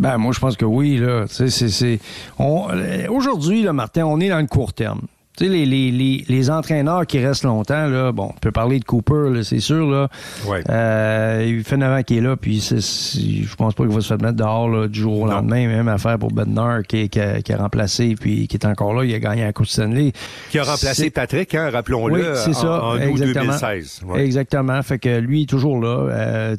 [0.00, 1.26] Ben, moi, je pense que oui, là.
[1.28, 2.00] C'est, c'est,
[2.40, 5.02] euh, aujourd'hui, là, Martin, on est dans le court terme.
[5.34, 8.78] Tu sais, les, les, les, les entraîneurs qui restent longtemps, là, bon, on peut parler
[8.80, 10.08] de Cooper, là, c'est sûr, là.
[10.46, 10.62] Ouais.
[10.68, 13.94] Euh, il fait 9 ans qu'il est là, puis c'est, c'est- je pense pas qu'il
[13.94, 15.36] va se faire mettre dehors, là, du jour au Non.
[15.36, 15.66] lendemain.
[15.68, 19.04] Même affaire pour Bednar, qui, qui, a, qui a remplacé, puis qui est encore là,
[19.06, 20.12] il a gagné la Coupe Stanley.
[20.50, 23.44] Qui a remplacé Patrick, hein, rappelons-le, Oui, c'est en, ça, en août exactement.
[23.44, 24.00] 2016.
[24.06, 24.24] Ouais.
[24.26, 24.82] Exactement.
[24.82, 26.08] Fait que lui, il est toujours là.
[26.10, 26.56] Euh,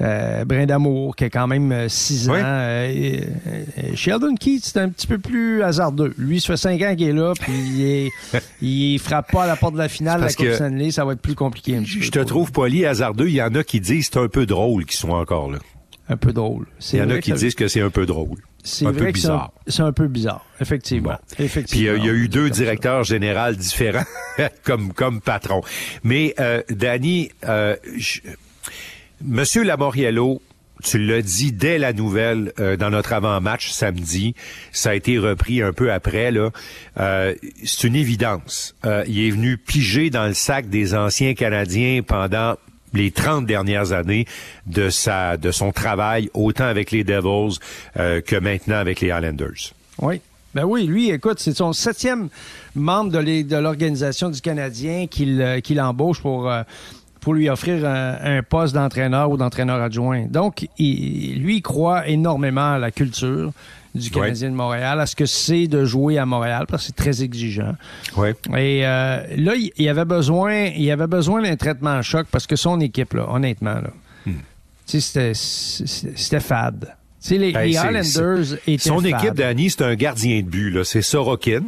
[0.00, 2.32] euh, Brin d'amour, qui a quand même 6 ans.
[2.32, 2.40] Oui.
[2.42, 3.62] Euh, euh,
[3.94, 6.12] Sheldon Keith, c'est un petit peu plus hasardeux.
[6.18, 8.10] Lui, ça fait 5 ans qu'il est là, puis il, est,
[8.60, 10.90] il frappe pas à la porte de la finale de la Coupe Stanley.
[10.90, 11.76] Ça va être plus compliqué.
[11.76, 13.28] un Je peu te trouve poli, hasardeux.
[13.28, 15.58] Il y en a qui disent que c'est un peu drôle qu'ils sont encore là.
[16.08, 16.66] Un peu drôle.
[16.92, 18.38] Il y en a qui ça- disent que c'est un peu drôle.
[18.64, 19.52] c'est un vrai peu que c'est un- bizarre.
[19.68, 21.10] C'est un peu bizarre, effectivement.
[21.10, 21.16] Bon.
[21.36, 21.90] Puis effectivement.
[21.92, 24.04] euh, il y a eu deux directeurs généraux différents
[24.64, 25.62] comme comme patron.
[26.02, 28.20] Mais euh, Danny, euh, je-
[29.24, 30.42] Monsieur Lamoriello,
[30.82, 34.34] tu l'as dit dès la nouvelle euh, dans notre avant-match samedi,
[34.72, 36.50] ça a été repris un peu après là.
[36.98, 38.74] Euh, c'est une évidence.
[38.84, 42.56] Euh, il est venu piger dans le sac des anciens Canadiens pendant
[42.94, 44.26] les 30 dernières années
[44.66, 47.58] de sa de son travail autant avec les Devils
[47.96, 49.72] euh, que maintenant avec les Islanders.
[49.98, 50.20] Oui.
[50.54, 52.28] Ben oui, lui, écoute, c'est son septième
[52.74, 56.62] membre de l'organisation du Canadien qu'il euh, qu'il embauche pour euh,
[57.22, 60.26] pour lui offrir un, poste d'entraîneur ou d'entraîneur adjoint.
[60.26, 63.52] Donc, il, lui, il croit énormément à la culture
[63.94, 66.96] du Canadien de Montréal, à ce que c'est de jouer à Montréal, parce que c'est
[66.96, 67.76] très exigeant.
[68.16, 68.34] Ouais.
[68.56, 72.56] Et euh, là, il avait besoin, il avait besoin d'un traitement à choc parce que
[72.56, 73.90] son équipe, là, honnêtement, là,
[74.26, 74.32] hmm.
[74.86, 75.34] c'était,
[76.40, 76.96] fade.
[77.30, 80.82] les, les Islanders étaient Son équipe, Danny, c'est un gardien de but.
[80.82, 81.62] C'est Sorokin.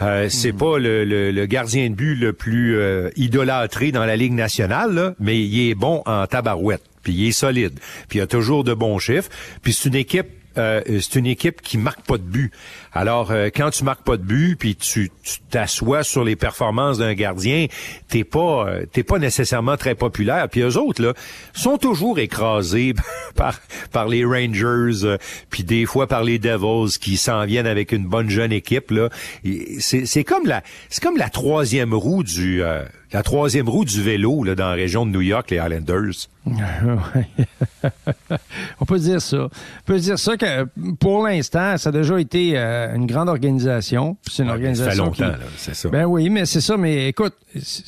[0.00, 0.58] Euh, c'est hmm.
[0.58, 5.40] pas le, le, gardien de but le plus euh, idolâtré dans la Ligue nationale, mais
[5.40, 7.78] il est bon en tabarouette, puis il est solide,
[8.08, 9.30] puis il a toujours de bons chiffres.
[9.62, 10.28] Puis c'est une équipe
[10.58, 12.52] euh, c'est une équipe qui marque pas de but.
[12.98, 15.12] Alors, euh, quand tu marques pas de but, puis tu
[15.50, 17.66] t'assois sur les performances d'un gardien,
[18.08, 20.48] t'es pas euh, t'es pas nécessairement très populaire.
[20.48, 21.12] Puis eux autres là
[21.54, 22.94] sont toujours écrasés
[23.36, 23.60] par
[23.92, 25.16] par les Rangers,
[25.48, 29.10] puis des fois par les Devils qui s'en viennent avec une bonne jeune équipe là.
[29.78, 32.64] C'est comme la c'est comme la troisième roue du
[33.12, 36.28] la troisième roue du vélo là, dans la région de New York, les Islanders.
[38.80, 39.44] On peut dire ça.
[39.44, 39.50] On
[39.84, 40.64] peut dire ça que
[41.00, 44.16] pour l'instant, ça a déjà été euh, une grande organisation.
[44.28, 44.90] C'est une organisation.
[44.90, 45.88] Ça fait longtemps, c'est ça.
[45.88, 46.76] Ben oui, mais c'est ça.
[46.76, 47.84] Mais écoute, c'est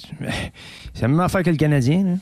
[1.03, 2.19] la même affaire que le Canadien.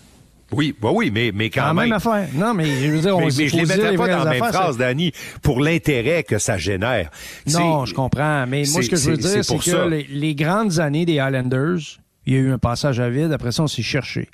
[0.50, 1.84] Oui, bah oui, mais, mais quand la même.
[1.84, 2.26] même affaire.
[2.34, 4.44] Non, mais je veux dire, on mais, mais je les mettrais pas dans la même
[4.44, 5.12] phrase, Danny,
[5.42, 7.10] pour l'intérêt que ça génère.
[7.52, 8.46] Non, je comprends.
[8.46, 11.98] Mais moi, ce que je veux dire, c'est que les, les, grandes années des Highlanders,
[12.24, 13.32] il y a eu un passage à vide.
[13.32, 14.28] Après ça, on s'est cherché.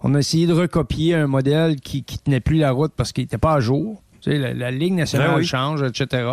[0.00, 3.24] On a essayé de recopier un modèle qui, qui tenait plus la route parce qu'il
[3.24, 4.02] n'était pas à jour.
[4.20, 6.28] Tu sais, la, Ligue nationale ben change, etc.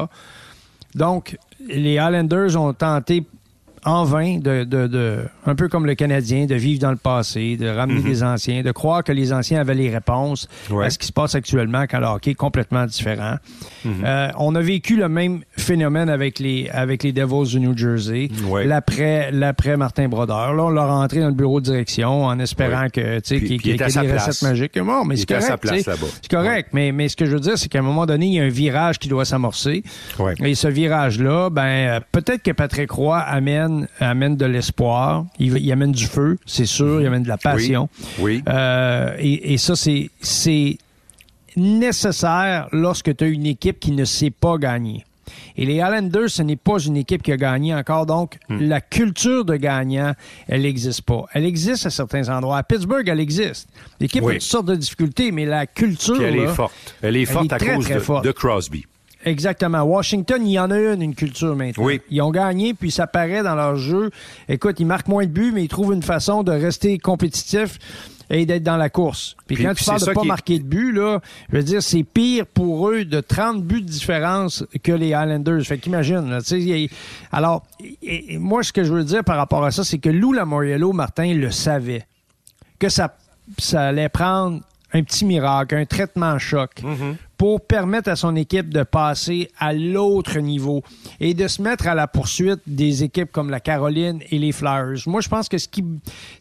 [0.96, 3.26] Donc, les Highlanders ont tenté
[3.86, 7.58] en vain de, de, de, un peu comme le Canadien, de vivre dans le passé,
[7.58, 8.06] de ramener mhm.
[8.06, 10.48] des anciens, de croire que les anciens avaient les réponses
[10.82, 13.36] à ce qui se passe actuellement quand le hockey est complètement différent.
[13.86, 14.04] Mhm.
[14.06, 18.30] euh, on a vécu le même phénomène avec les avec les Devils du New Jersey,
[18.66, 20.54] l'après l'après Martin Brodeur.
[20.54, 23.66] Là, on l'a rentré dans le bureau de direction en espérant que tu sais qu'il
[23.66, 24.80] y ait des recettes magiques.
[24.80, 25.68] Bon, mais c'est correct.
[26.22, 28.34] C'est correct, mais mais ce que je veux dire, c'est qu'à un moment donné, il
[28.34, 29.84] y a un virage qui doit s'amorcer.
[30.44, 33.69] Et ce virage-là, ben euh, peut-être que Patrick Roy amène
[34.00, 37.90] amène, de l'espoir, il, amène du feu, c'est sûr, il amène de la passion.
[38.20, 38.44] Oui.
[38.48, 40.78] Euh, et, ça, c'est
[41.56, 45.06] nécessaire lorsque tu as une équipe qui ne sait pas gagner.
[45.56, 48.06] Et les Islanders, ce n'est pas une équipe qui a gagné encore.
[48.06, 48.60] Donc, hmm.
[48.62, 50.14] la culture de gagnant,
[50.48, 51.26] elle n'existe pas.
[51.34, 52.58] Elle existe à certains endroits.
[52.58, 53.68] À Pittsburgh, elle existe.
[54.00, 56.22] L'équipe a toutes sortes de difficultés, mais la culture.
[56.22, 56.96] elle est forte.
[57.02, 58.86] Elle est forte à cause de, Crosby.
[59.26, 59.82] Exactement.
[59.82, 61.84] Washington, il y en a une, une culture maintenant.
[61.84, 62.02] Oui.
[62.10, 64.12] Ils ont gagné, puis ça paraît dans leur jeu.
[64.48, 67.78] Écoute, ils marquent moins de buts, mais ils trouvent une façon de rester compétitifs
[68.30, 69.36] et d'être dans la course.
[69.48, 71.20] Puis, quand tu parles de pas marquer de but, là,
[71.52, 75.64] je veux dire, c'est pire pour eux de 30 buts de différence que les Islanders.
[75.64, 76.40] Fait qu'imagine, là,
[77.32, 77.66] alors,
[78.38, 81.34] moi, ce que je veux dire par rapport à ça, c'est que Lou Lamoriello, Martin,
[81.34, 82.06] le savait.
[82.78, 83.18] Que ça,
[83.58, 84.62] ça allait prendre
[84.94, 87.16] un petit miracle, un traitement choc mm-hmm.
[87.40, 90.84] Pour permettre à son équipe de passer à l'autre niveau
[91.22, 95.00] et de se mettre à la poursuite des équipes comme la Caroline et les Flyers.
[95.08, 95.86] Moi, je pense que ce qui,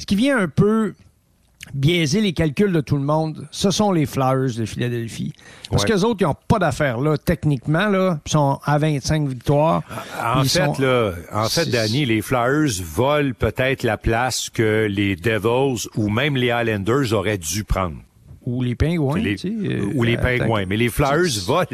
[0.00, 0.94] ce qui vient un peu
[1.72, 5.32] biaiser les calculs de tout le monde, ce sont les Flyers de Philadelphie.
[5.70, 9.82] Parce que autres, ils n'ont pas d'affaires là, techniquement, là, ils sont à 25 victoires.
[10.20, 15.86] En fait, là, en fait, Danny, les Flyers volent peut-être la place que les Devils
[15.94, 17.98] ou même les Islanders auraient dû prendre
[18.48, 19.20] ou les pingouins.
[19.20, 20.64] Euh, ou les pingouins.
[20.66, 21.66] Mais les Flyers volent.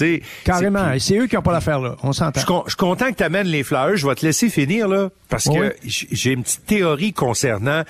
[0.44, 0.92] Carrément.
[0.98, 1.96] C'est eux qui n'ont pas l'affaire là.
[2.02, 2.40] On s'entend.
[2.66, 3.96] Je suis content que tu amènes les Flyers.
[3.96, 5.08] Je vais te laisser finir là.
[5.28, 7.82] Parce que j'ai une petite théorie concernant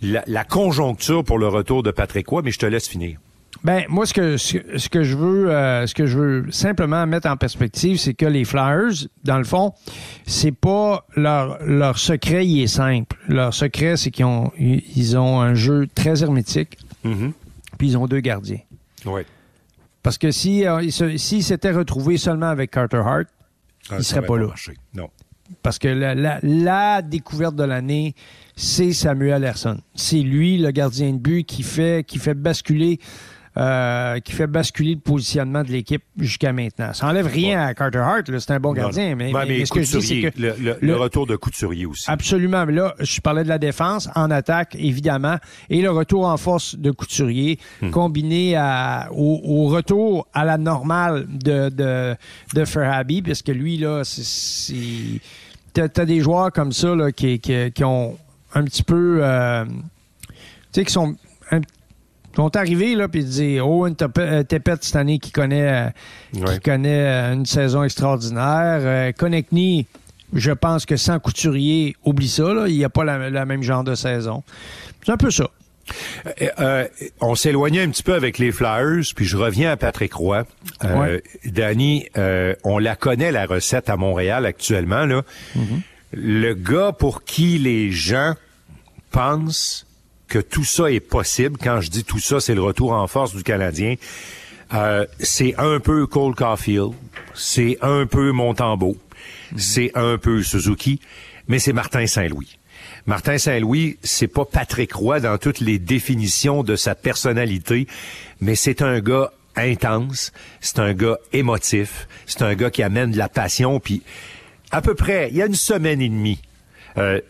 [0.00, 3.18] la, conjoncture pour le retour de Patrick Roy, mais je te laisse finir.
[3.62, 7.28] Ben moi ce que ce, que je veux euh, ce que je veux simplement mettre
[7.28, 9.72] en perspective c'est que les Flyers dans le fond
[10.26, 15.40] c'est pas leur leur secret il est simple leur secret c'est qu'ils ont ils ont
[15.40, 16.76] un jeu très hermétique
[17.06, 17.32] mm-hmm
[17.76, 18.60] puis ils ont deux gardiens.
[19.06, 19.22] Oui.
[20.02, 23.26] Parce que si euh, s'ils s'étaient retrouvés seulement avec Carter Hart,
[23.88, 24.46] ah, ils ne seraient pas, là.
[24.94, 25.08] Non.
[25.62, 28.14] Parce que la, découverte de l'année,
[28.56, 29.78] c'est Samuel Larson.
[29.94, 32.98] C'est lui, le gardien de but, qui fait, qui fait basculer
[33.56, 36.92] euh, qui fait basculer le positionnement de l'équipe jusqu'à maintenant.
[36.92, 39.14] Ça enlève rien à Carter Hart, c'est un bon gardien.
[39.14, 39.30] Mais,
[39.64, 42.10] ce que je dis, c'est que le, retour de Couturier aussi.
[42.10, 42.66] Absolument.
[42.66, 45.36] Mais là, je parlais de la défense en attaque, évidemment,
[45.70, 47.90] et le retour en force de Couturier, hmm.
[47.90, 52.16] combiné à, au, retour à la normale de, de,
[52.54, 54.74] de Ferhabi, parce que lui, là, c'est.
[55.74, 58.16] T'as as des joueurs comme ça là, qui, qui, qui ont
[58.54, 59.18] un petit peu.
[59.22, 60.34] Euh, tu
[60.72, 61.14] sais, qui sont
[61.52, 61.60] un
[62.36, 65.92] sont arrivés, là, puis ils disent Owen Tepet cette année qui connaît,
[66.32, 69.12] qui connaît une saison extraordinaire.
[69.14, 69.86] Konechny,
[70.34, 73.84] je pense que sans Couturier, oublie ça, là, il n'y a pas la, même genre
[73.84, 74.42] de saison.
[75.04, 75.48] C'est un peu ça.
[76.40, 76.88] Euh, euh,
[77.20, 80.44] on s'éloignait un petit peu avec les Flyers, puis je reviens à Patrick Roy.
[80.82, 85.04] Euh, Danny, euh, on la connaît la recette à Montréal actuellement.
[85.04, 85.22] Là.
[85.56, 85.80] Mm-hmm.
[86.12, 88.34] Le gars pour qui les gens
[89.10, 89.86] pensent
[90.34, 93.36] que tout ça est possible, quand je dis tout ça, c'est le retour en force
[93.36, 93.94] du Canadien.
[95.20, 96.90] c'est un peu Cole Caulfield,
[97.34, 99.58] c'est un peu Montembeau, mm-hmm.
[99.58, 100.98] c'est un peu Suzuki,
[101.46, 102.58] mais c'est Martin Saint-Louis.
[103.06, 107.86] Martin Saint-Louis, c'est pas Patrick Roy dans toutes les définitions de sa personnalité,
[108.40, 113.18] mais c'est un gars intense, c'est un gars émotif, c'est un gars qui amène de
[113.18, 114.02] la passion, puis
[114.72, 116.40] à peu près, il y a une semaine et demie,
[116.96, 117.20] euh,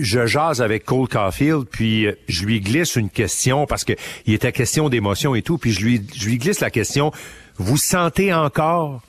[0.00, 3.92] je jase avec Cole Caulfield, puis euh, je lui glisse une question parce que
[4.26, 7.12] il était question d'émotion et tout, puis je lui, je lui glisse la question.
[7.56, 9.02] Vous sentez encore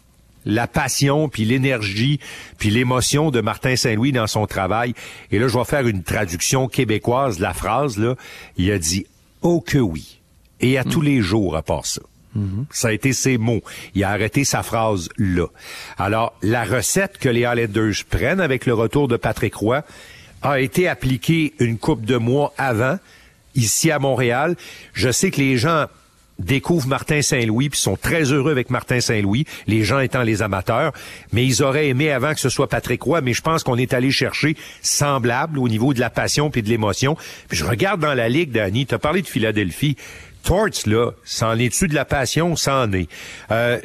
[0.45, 2.19] la passion, puis l'énergie,
[2.57, 4.93] puis l'émotion de Martin Saint-Louis dans son travail?
[5.31, 7.97] Et là, je vais faire une traduction québécoise de la phrase.
[7.97, 8.15] Là.
[8.57, 9.05] Il a dit
[9.41, 10.19] «Oh que oui».
[10.61, 12.01] Et à tous les jours à part ça.
[12.37, 12.65] Mm-hmm.
[12.71, 13.61] Ça a été ses mots.
[13.95, 15.47] Il a arrêté sa phrase là.
[15.97, 19.83] Alors, la recette que les Highlanders prennent avec le retour de Patrick Roy
[20.41, 22.97] a été appliquée une coupe de mois avant,
[23.55, 24.55] ici à Montréal.
[24.93, 25.87] Je sais que les gens
[26.39, 30.93] découvrent Martin Saint-Louis puis sont très heureux avec Martin Saint-Louis, les gens étant les amateurs,
[31.33, 33.93] mais ils auraient aimé avant que ce soit Patrick Roy, mais je pense qu'on est
[33.93, 37.17] allé chercher semblable au niveau de la passion puis de l'émotion.
[37.51, 39.97] Je regarde dans la ligue, Danny, tu parlé de Philadelphie.
[40.43, 42.55] Torts, là, c'en est-tu de la passion?
[42.55, 43.07] C'en est.
[43.51, 43.79] Euh,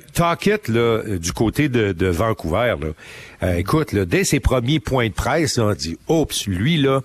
[0.69, 2.89] là, du côté de, Vancouver, là,
[3.43, 7.01] euh, écoute, là, dès ses premiers points de presse, on dit, oups, lui, là,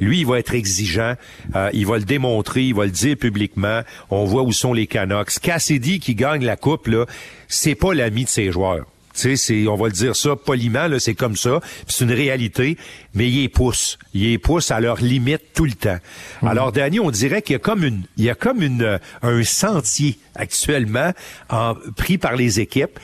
[0.00, 1.14] lui, il va être exigeant.
[1.54, 2.64] Euh, il va le démontrer.
[2.64, 3.82] Il va le dire publiquement.
[4.10, 5.38] On voit où sont les Canucks.
[5.40, 7.06] Cassidy qui gagne la coupe, là,
[7.48, 8.84] c'est pas l'ami de ses joueurs.
[9.16, 11.60] Tu sais, on va le dire ça poliment, là, c'est comme ça.
[11.86, 12.76] C'est une réalité,
[13.14, 13.98] mais il les pousse.
[14.14, 15.98] Il les pousse à leur limite tout le temps.
[16.42, 16.48] Mhm.
[16.48, 18.98] Alors, Danny, on dirait qu'il y a comme une, il y a comme une, euh,
[19.22, 21.12] un sentier actuellement
[21.48, 22.98] en, pris par les équipes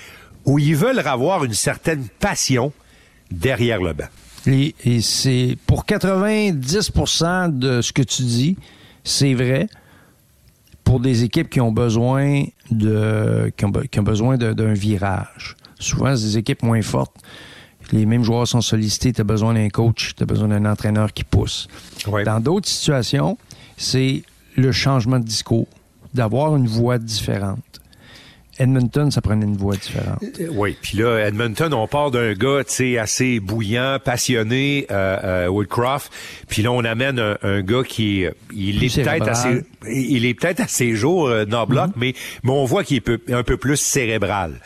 [0.44, 2.72] où ils veulent avoir une certaine passion
[3.30, 4.08] derrière le banc.
[4.46, 8.56] Et, c'est pour 90% de ce que tu dis,
[9.04, 9.68] c'est vrai
[10.84, 15.56] pour des équipes qui ont besoin de qui ont, besoin d'un virage.
[15.82, 17.16] Souvent, c'est des équipes moins fortes.
[17.90, 21.12] Les mêmes joueurs sont sollicités, tu as besoin d'un coach, tu as besoin d'un entraîneur
[21.12, 21.68] qui pousse.
[22.24, 23.36] Dans d'autres situations,
[23.76, 24.22] c'est
[24.56, 25.66] le changement de discours,
[26.14, 27.80] d'avoir une voix différente.
[28.58, 30.22] Edmonton, ça prenait une voix différente.
[30.22, 35.18] Euh, oui, puis là, Edmonton, on part d'un gars, tu sais, assez bouillant, passionné, euh,
[35.24, 36.12] euh, Woodcroft,
[36.48, 40.68] puis là, on amène un, gars qui il est peut-être assez, il est peut-être à
[40.68, 41.92] ses jours euh, Noblock, mm-hmm.
[41.96, 44.60] mais mais on voit qu'il est un peu plus cérébral.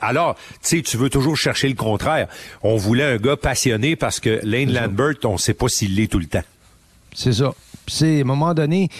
[0.00, 2.28] alors, tu sais, tu veux toujours chercher le contraire.
[2.62, 6.18] On voulait un gars passionné parce que Lane Lambert, on sait pas s'il l'est tout
[6.18, 6.44] le temps.
[7.14, 7.54] C'est ça.
[7.86, 8.90] C'est à un moment donné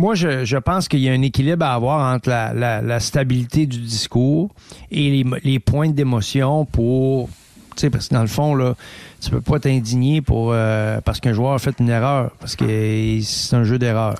[0.00, 4.50] moi, je, pense qu'il y a un équilibre à avoir entre la, stabilité du discours
[4.90, 7.28] et les, points d'émotion pour
[7.76, 8.74] tu sais, parce que dans le fond, là,
[9.20, 13.20] tu peux pas t'indigner pour euh, parce qu'un joueur a fait une erreur, parce que
[13.22, 14.16] c'est un jeu d'erreur.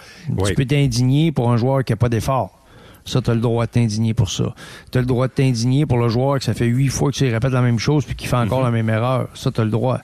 [0.46, 2.56] Tu peux t'indigner pour un joueur qui a pas d'effort.
[3.04, 4.54] Ça, tu as le droit de t'indigner pour ça.
[4.92, 7.16] Tu as le droit de t'indigner pour le joueur que ça fait huit fois que
[7.16, 8.64] tu répètes la même chose puis qui fait encore mm-hmm.
[8.64, 9.28] la même erreur.
[9.34, 10.00] Ça, tu as le droit.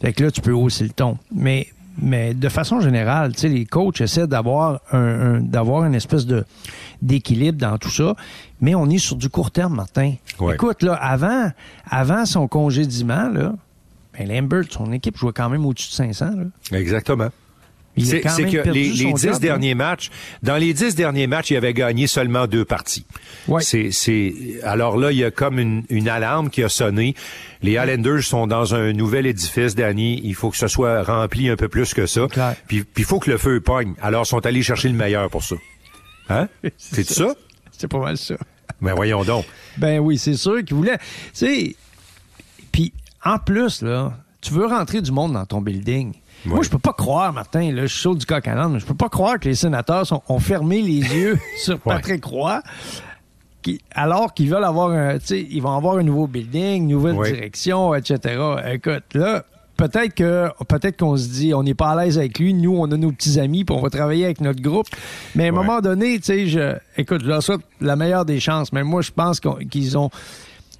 [0.00, 1.18] Fait que là, tu peux hausser le ton.
[1.32, 1.68] Mais
[2.00, 6.44] mais de façon générale, tu sais, les coachs essaient d'avoir un, d'avoir une espèce de
[7.02, 8.14] d'équilibre dans tout ça.
[8.60, 10.14] Mais on est sur du court terme, Martin.
[10.52, 11.50] Écoute, là, avant,
[11.88, 13.54] avant son congédiement, là,
[14.18, 16.30] ben Lambert, son équipe jouait quand même au-dessus de 500.
[16.36, 16.78] Là.
[16.78, 17.28] Exactement.
[18.00, 20.10] C'est que les, dix derniers matchs,
[20.42, 23.04] dans les dix derniers matchs, il avait gagné seulement deux parties.
[23.46, 23.62] Ouais.
[23.62, 24.30] C'est,
[24.62, 27.14] alors là, il y a comme une, une alarme qui a sonné.
[27.62, 30.20] Les Highlanders sont dans un nouvel édifice, Danny.
[30.24, 32.26] Il faut que ce soit rempli un peu plus que ça.
[32.66, 33.94] Puis il faut que le feu pogne.
[34.00, 35.56] Alors, ils sont allés chercher le meilleur pour ça.
[36.28, 36.48] Hein?
[36.76, 37.34] C'est ça?
[37.76, 38.34] C'est pas mal ça.
[38.80, 39.44] Ben voyons donc.
[39.76, 40.98] Ben oui, c'est sûr qu'ils voulaient.
[40.98, 41.76] Tu sais,
[42.70, 42.92] puis
[43.24, 46.12] en plus, là, tu veux rentrer du monde dans ton building.
[46.44, 48.86] Moi, je peux pas croire, Martin, là, je suis chaud du coq à mais je
[48.86, 52.62] peux pas croire que les sénateurs ont fermé les yeux sur Patrick Roy.
[53.92, 58.40] alors qu'ils veulent avoir un, ils vont avoir un nouveau building, une nouvelle direction, etc.
[58.72, 59.44] Écoute, là,
[59.76, 62.90] peut-être que peut-être qu'on se dit on n'est pas à l'aise avec lui, nous on
[62.90, 64.86] a nos petits amis, puis on va travailler avec notre groupe.
[65.34, 68.40] Mais à un moment donné, tu sais, je écoute, je leur souhaite la meilleure des
[68.40, 70.10] chances, mais moi je pense qu'ils ont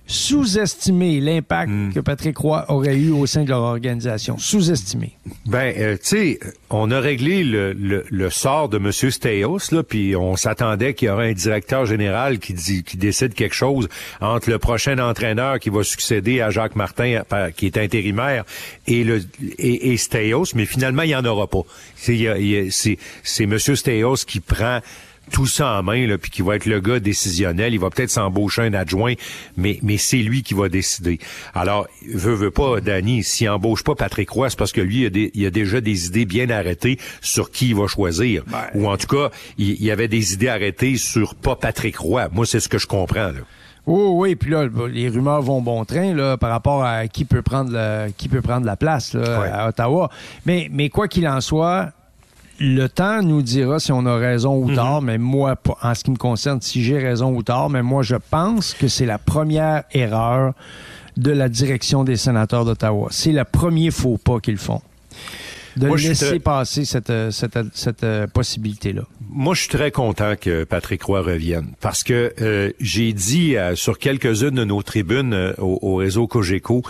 [0.08, 1.92] sous-estimé l'impact Hmm.
[1.92, 4.38] que Patrick Roy aurait eu au sein de leur organisation.
[4.38, 5.12] Sous-estimé.
[5.46, 6.40] Ben, euh, tu sais,
[6.70, 8.90] on a réglé le, le, le sort de M.
[8.90, 13.34] Steos, là, puis on s'attendait qu'il y aurait un directeur général qui, dit, qui décide
[13.34, 13.88] quelque chose
[14.20, 18.44] entre le prochain entraîneur qui va succéder à Jacques Martin, euh, qui est intérimaire,
[18.86, 19.20] et le
[19.58, 21.62] et, et Steos, mais finalement, il n'y en aura pas.
[21.96, 22.16] C'est
[23.40, 23.58] M.
[23.58, 24.80] Steos qui prend
[25.30, 27.74] tout ça en main, là, puis qui va être le gars décisionnel.
[27.74, 29.14] Il va peut-être s'embaucher un adjoint,
[29.56, 31.18] mais, mais c'est lui qui va décider.
[31.54, 35.06] Alors, veut, veut pas, Danny, s'il embauche pas Patrick Roy, c'est parce que lui, il
[35.06, 38.44] a, des- il a déjà des idées bien arrêtées sur qui il va choisir.
[38.74, 42.28] Ou en tout cas, il, il y avait des idées arrêtées sur pas Patrick Roy.
[42.32, 43.40] Moi, c'est ce que je comprends, là.
[43.90, 47.40] Oh oui, puis là, les rumeurs vont bon train là, par rapport à qui peut
[47.40, 49.48] prendre le, qui peut prendre la place là, Ouais.
[49.48, 50.10] à Ottawa.
[50.44, 51.92] Mais, mais quoi qu'il en soit,
[52.58, 56.10] le temps nous dira si on a raison ou tort, mais moi, en ce qui
[56.10, 59.84] me concerne, si j'ai raison ou tort, mais moi, je pense que c'est la première
[59.92, 60.54] erreur
[61.16, 63.08] de la direction des sénateurs d'Ottawa.
[63.10, 64.80] C'est le premier faux pas qu'ils font.
[65.76, 69.02] De Moi, laisser passer cette, euh, cette, cette, euh, possibilité-là.
[69.30, 73.76] Moi, je suis très content que Patrick Roy revienne parce que euh, j'ai dit euh,
[73.76, 76.82] sur quelques-unes de nos tribunes euh, au, au réseau Cogeco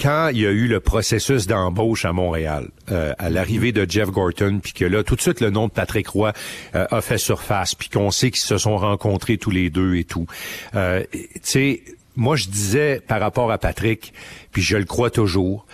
[0.00, 4.10] quand il y a eu le processus d'embauche à Montréal, euh, à l'arrivée de Jeff
[4.10, 6.32] Gorton, puis que là, tout de suite, le nom de Patrick Roy
[6.74, 10.04] euh, a fait surface, puis qu'on sait qu'ils se sont rencontrés tous les deux et
[10.04, 10.26] tout.
[10.74, 11.82] Euh, tu sais,
[12.14, 14.12] moi, je disais par rapport à Patrick,
[14.52, 15.66] puis je le crois toujours,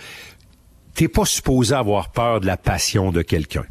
[0.93, 3.65] t'es pas supposé avoir peur de la passion de quelqu'un.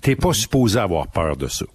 [0.00, 1.66] T'es pas supposé avoir peur de ça.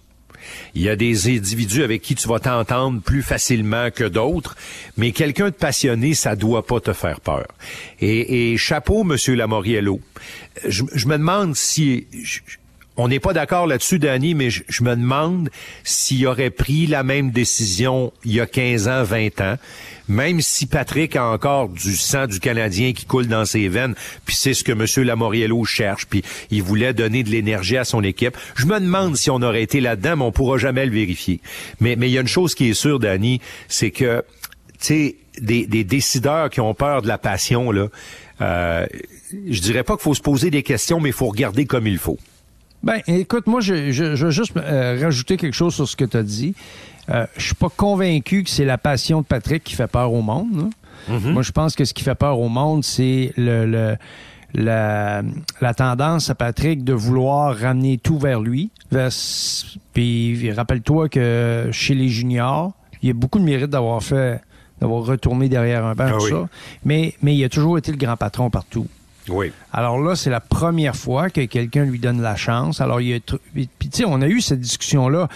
[0.74, 4.56] Il y a des individus avec qui tu vas t'entendre plus facilement que d'autres,
[4.96, 7.46] mais quelqu'un de passionné, ça doit pas te faire peur.
[8.00, 10.00] Et, chapeau, Monsieur Lamoriello.
[10.66, 12.06] Je, me demande si
[12.96, 15.50] on n'est pas d'accord là-dessus, Danny, mais je, je me demande
[15.84, 19.56] s'il aurait pris la même décision il y a 15 ans, 20 ans,
[20.08, 23.94] même si Patrick a encore du sang du Canadien qui coule dans ses veines,
[24.24, 25.06] puis c'est ce que M.
[25.06, 28.36] Lamoriello cherche, puis il voulait donner de l'énergie à son équipe.
[28.56, 31.40] Je me demande si on aurait été là-dedans, mais on pourra jamais le vérifier.
[31.80, 34.22] Mais il y a une chose qui est sûre, Danny, c'est que
[34.78, 37.88] tu sais, des, décideurs qui ont peur de la passion, là,
[38.40, 38.86] euh,
[39.48, 41.98] je dirais pas qu'il faut se poser des questions, mais il faut regarder comme il
[41.98, 42.18] faut.
[42.82, 43.74] Ben, écoute, moi, je
[44.14, 46.54] veux juste euh, rajouter quelque chose sur ce que tu as dit.
[47.10, 50.22] Euh, je suis pas convaincu que c'est la passion de Patrick qui fait peur au
[50.22, 50.70] monde.
[51.08, 51.18] là.
[51.32, 53.96] Moi, je pense que ce qui fait peur au monde, c'est le, le-
[54.54, 55.22] la,
[55.60, 58.70] la tendance à Patrick de vouloir ramener tout vers lui.
[58.90, 59.10] Vers-
[59.92, 64.40] Puis, rappelle-toi que chez les juniors, il y a beaucoup de mérite d'avoir fait,
[64.80, 66.30] d'avoir retourné derrière un banc, Ah tout oui.
[66.30, 66.48] ça.
[66.84, 68.86] Mais, mais il a toujours été le grand patron partout.
[69.28, 69.50] Oui.
[69.72, 72.80] Alors là, c'est la première fois que quelqu'un lui donne la chance.
[72.80, 75.28] Alors, il y a tr- puis tu sais, on a eu cette discussion-là.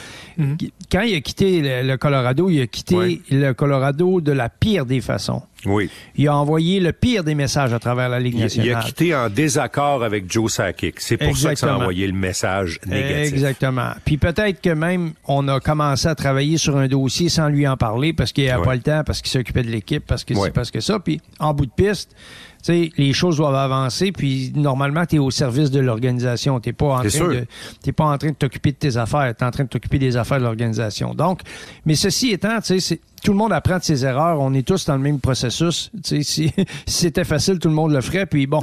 [0.90, 4.86] Quand il a quitté le, le Colorado, il a quitté le Colorado de la pire
[4.86, 5.42] des façons.
[5.66, 5.90] Oui.
[6.16, 8.66] Il a envoyé le pire des messages à travers la Ligue nationale.
[8.70, 11.00] il a quitté en désaccord avec Joe Sakic.
[11.00, 13.34] C'est pour ça que ça a envoyé le message négatif.
[13.34, 13.90] Exactement.
[14.06, 17.76] Puis peut-être que même on a commencé à travailler sur un dossier sans lui en
[17.76, 18.64] parler parce qu'il n'a Ouais.
[18.64, 20.98] pas le temps, parce qu'il s'occupait de l'équipe, parce que c'est parce que ça.
[20.98, 22.14] Puis en bout de piste,
[22.62, 24.12] sais, les choses doivent avancer.
[24.12, 26.60] Puis normalement, tu es au service de l'organisation.
[26.60, 27.46] T'es pas en train de
[27.82, 29.34] t'es pas en train de t'occuper de tes affaires.
[29.36, 31.14] T'es en train de t'occuper des affaires de l'organisation.
[31.14, 31.40] Donc,
[31.84, 34.40] mais ceci étant, tu sais, c'est- tout le monde apprend de ses erreurs.
[34.40, 35.90] On est tous dans le même processus.
[36.02, 36.52] Si, si
[36.86, 38.26] c'était facile, tout le monde le ferait.
[38.26, 38.60] Puis bon,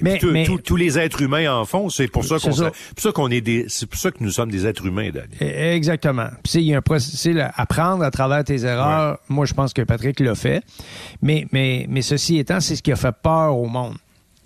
[0.00, 1.88] mais, Tout- mais tout- tous les êtres humains en font.
[1.88, 2.70] C'est pour ça qu'on C'est ça.
[2.74, 5.10] c'est pour ça qu'on est des c'est pour ça que nous sommes des êtres humains,
[5.10, 5.34] Danny.
[5.40, 6.28] Eh, Exactement.
[6.42, 9.18] Puis, il y a un processus, apprendre à travers tes erreurs.
[9.28, 10.62] Moi, je pense que Patrick l'a fait.
[11.22, 13.94] Mais, mais, mais ceci étant, c'est ce qui a fait peur au monde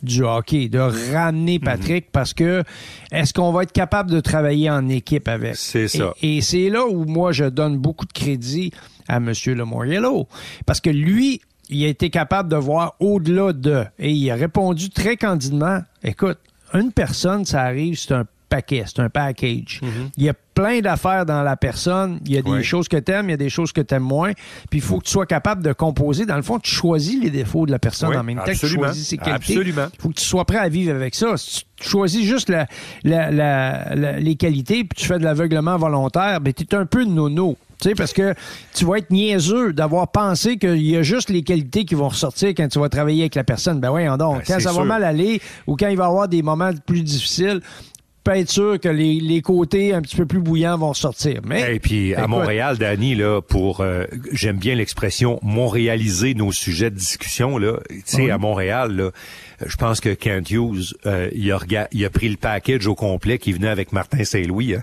[0.04, 1.64] du hockey, de ramener Mhm.
[1.64, 2.62] Patrick parce que
[3.10, 5.56] est-ce qu'on va être capable de travailler en équipe avec?
[5.56, 6.12] C'est ça.
[6.22, 8.72] Et, et c'est là où moi, je donne beaucoup de crédit
[9.08, 9.32] à M.
[9.46, 10.28] Lemoriello.
[10.66, 11.40] Parce que lui,
[11.70, 13.84] il a été capable de voir au-delà de.
[13.98, 16.38] Et il a répondu très candidement, écoute,
[16.74, 19.80] une personne, ça arrive, c'est un paquet, c'est un package.
[20.16, 22.20] Il y a plein d'affaires dans la personne.
[22.24, 23.94] Il y a des choses que tu aimes, il y a des choses que tu
[23.94, 24.32] aimes moins.
[24.70, 26.26] Puis il faut que tu sois capable de composer.
[26.26, 28.50] Dans le fond, tu choisis les défauts de la personne Oui, en même temps que
[28.52, 29.54] tu choisis ses qualités.
[29.56, 29.86] Absolument.
[29.94, 31.36] Il faut que tu sois prêt à vivre avec ça.
[31.36, 32.66] Si tu choisis juste la-
[33.02, 37.04] la- la- les qualités puis tu fais de l'aveuglement volontaire, ben tu es un peu
[37.04, 37.56] nono.
[37.80, 38.34] Tu sais, parce que
[38.72, 42.50] tu vas être niaiseux d'avoir pensé qu'il y a juste les qualités qui vont ressortir
[42.50, 43.80] quand tu vas travailler avec la personne.
[43.80, 44.38] Ben oui, donc.
[44.38, 47.02] Ben, quand ça va mal aller ou quand il va y avoir des moments plus
[47.02, 47.60] difficiles,
[48.24, 51.40] peut être sûr que les, les côtés un petit peu plus bouillants vont ressortir.
[51.44, 52.26] Mais Et puis à.
[52.26, 57.78] Montréal, Danny, là, pour euh, j'aime bien l'expression montréaliser nos sujets de discussion là.
[57.88, 58.30] Tu sais, Oui.
[58.30, 59.10] à Montréal, là,
[59.64, 61.58] je pense que Kent Hughes, euh, il, a
[61.92, 64.74] il a pris le package au complet qui venait avec Martin Saint-Louis.
[64.74, 64.82] Hein?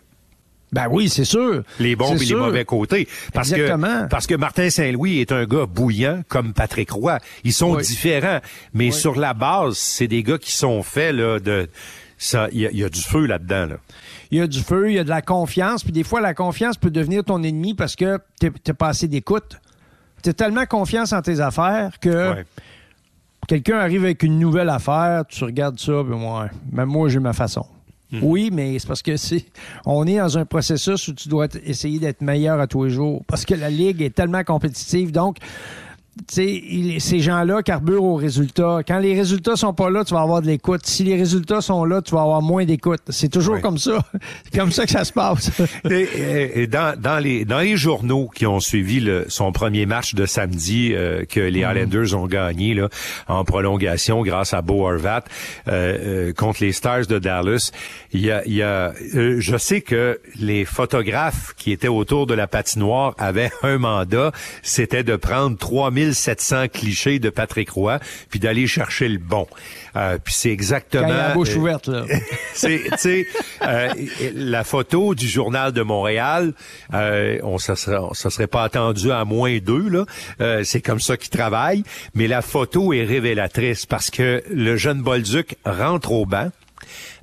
[0.73, 1.63] Ben oui, c'est sûr.
[1.81, 3.05] Les bons et les mauvais côtés.
[3.33, 4.03] Parce Exactement.
[4.03, 7.17] que, parce que Martin Saint-Louis est un gars bouillant comme Patrick Roy.
[7.43, 7.83] Ils sont Oui.
[7.83, 8.39] différents.
[8.73, 11.67] Mais sur la base, c'est des gars qui sont faits, là, de,
[12.23, 13.77] ça, il y, a- il y a du feu là-dedans, là.
[14.31, 16.33] Il y a du feu, il y a de la confiance, puis des fois, la
[16.33, 19.59] confiance peut devenir ton ennemi parce que t'es t'as pas assez d'écoute.
[20.21, 22.45] T'as tellement confiance en tes affaires que Ouais.
[23.47, 27.33] quelqu'un arrive avec une nouvelle affaire, tu regardes ça, puis moi, même moi, j'ai ma
[27.33, 27.65] façon.
[28.11, 28.19] Hmm.
[28.23, 29.45] Oui, mais c'est parce que c'est,
[29.85, 33.23] on est dans un processus où tu dois essayer d'être meilleur à tous les jours
[33.25, 35.11] parce que la ligue est tellement compétitive.
[35.11, 35.37] Donc,
[36.37, 38.79] il- ces gens-là carburent aux résultats.
[38.85, 40.81] Quand les résultats sont pas là, tu vas avoir de l'écoute.
[40.85, 42.99] Si les résultats sont là, tu vas avoir moins d'écoute.
[43.09, 43.61] C'est toujours Ouais.
[43.61, 43.99] comme ça.
[44.51, 45.51] C'est comme ça que ça se passe.
[45.89, 49.85] Et, et- et dans, dans les dans les journaux qui ont suivi le- son premier
[49.85, 52.89] match de samedi euh, que les Highlanders ont gagné là
[53.27, 55.23] en prolongation grâce à Bo Horvat
[55.67, 57.71] euh, euh, contre les Stars de Dallas,
[58.13, 62.33] il y a, y a euh, je sais que les photographes qui étaient autour de
[62.33, 64.31] la patinoire avaient un mandat,
[64.61, 65.57] c'était de prendre
[66.09, 67.99] 3700 clichés de Patrick Roy
[68.29, 69.47] puis d'aller chercher le bon.
[69.95, 72.05] Euh, puis c'est exactement Quand il a la bouche euh, ouverte, là.
[72.53, 73.27] c'est, tu sais,
[73.63, 73.89] euh,
[74.33, 76.53] la photo du journal de Montréal,
[76.93, 80.05] euh, on serait, on- ça serait pas attendu à moins deux là.
[80.39, 81.83] Euh, c'est comme ça qu'ils travaillent,
[82.13, 86.51] mais la photo est révélatrice parce que le jeune Bolduc rentre au banc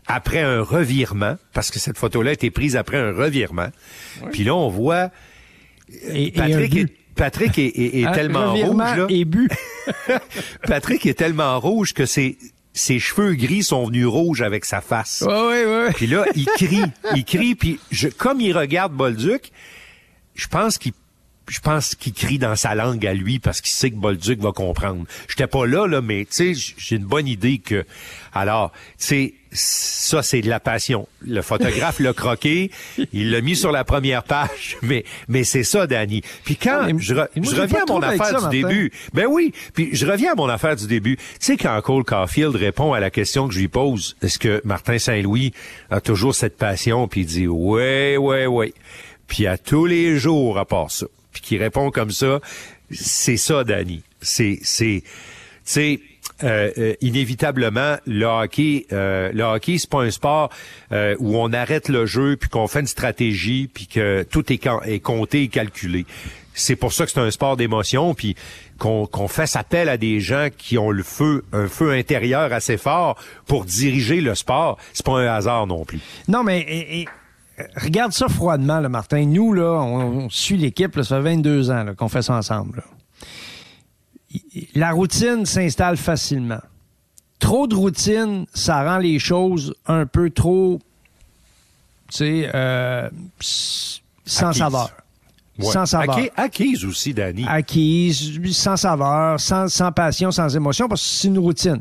[0.06, 3.68] après un revirement, parce que cette photo-là a été prise après un revirement.
[4.32, 5.10] Puis là, on voit
[6.10, 6.92] Et, et un Patrick but.
[7.18, 8.96] Patrick est, est- est Hein, tellement rouge.
[8.96, 9.06] Là.
[10.66, 12.38] Patrick est tellement rouge que ses,
[12.72, 15.24] ses cheveux gris sont venus rouges avec sa face.
[15.26, 15.92] Oui.
[15.94, 16.82] Puis là, il crie,
[17.14, 19.50] il crie, puis je, comme il regarde Bolduc,
[20.34, 20.92] je pense qu'il
[21.48, 24.52] je pense qu'il crie dans sa langue à lui parce qu'il sait que Bolduc va
[24.52, 25.04] comprendre.
[25.28, 27.84] J'étais pas là, là, mais tu sais, j'ai une bonne idée que.
[28.34, 31.08] Alors, tu sais, ça c'est de la passion.
[31.22, 32.70] Le photographe l'a croqué,
[33.12, 36.22] il l'a mis sur la première page, mais mais c'est ça, Danny.
[36.44, 38.62] Puis quand mais- je, re- mais moi, je j'ai reviens à mon affaire ça, du
[38.62, 41.16] début, ben oui, puis je reviens à mon affaire du début.
[41.16, 44.60] Tu sais, quand Cole Caulfield répond à la question que je lui pose, est-ce que
[44.64, 45.52] Martin Saint-Louis
[45.90, 48.74] a toujours cette passion, puis il dit ouais, ouais, ouais.
[49.26, 51.06] Puis à tous les jours à part ça,
[51.40, 52.40] puis qui répond comme ça,
[52.90, 54.02] c'est ça, Danny.
[54.20, 55.02] C'est, c'est,
[55.64, 56.00] sais,
[56.44, 60.50] euh, euh, inévitablement, le hockey, euh, le hockey, c'est pas un sport
[60.92, 65.00] euh, où on arrête le jeu puis qu'on fait une stratégie puis que tout est,
[65.00, 66.06] compté et calculé.
[66.54, 68.34] C'est pour ça que c'est un sport d'émotion puis
[68.78, 72.76] qu'on qu'on fasse appel à des gens qui ont le feu, un feu intérieur assez
[72.76, 73.16] fort
[73.46, 74.76] pour diriger le sport.
[74.92, 76.00] C'est pas un hasard non plus.
[76.26, 77.08] Non, mais et- et,
[77.76, 79.24] regarde ça froidement, là, Martin.
[79.26, 82.78] Nous, là, on, on suit l'équipe, là, ça fait 22 ans qu'on fait ça ensemble.
[82.78, 82.84] là.
[84.74, 86.60] La routine s'installe facilement.
[87.38, 90.80] Trop de routine, ça rend les choses un peu trop,
[92.10, 93.08] tu sais, euh,
[93.40, 94.90] sans saveur.
[95.58, 95.64] Ouais.
[95.66, 96.16] Sans saveur.
[96.18, 97.44] Acquis- acquise aussi, Danny.
[97.48, 101.80] acquise, sans saveur, sans, sans passion, sans émotion, parce que c'est une routine.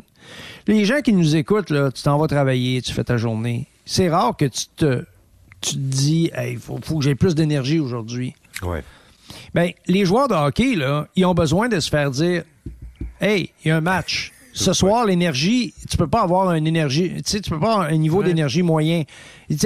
[0.68, 3.68] Les gens qui nous écoutent, là, tu t'en vas travailler, tu fais ta journée.
[3.86, 5.06] C'est rare que tu te,
[5.62, 8.36] tu te dis, il faut, faut que j'ai plus d'énergie aujourd'hui.
[8.64, 8.84] Ouais.
[9.54, 12.44] Ben, les joueurs de hockey, là, ils ont besoin de se faire dire,
[13.20, 14.32] hey, il y a un match.
[14.54, 17.90] Ce soir, l'énergie, tu peux pas avoir une énergie, tu sais, tu peux pas avoir
[17.90, 19.04] un niveau d'énergie moyen.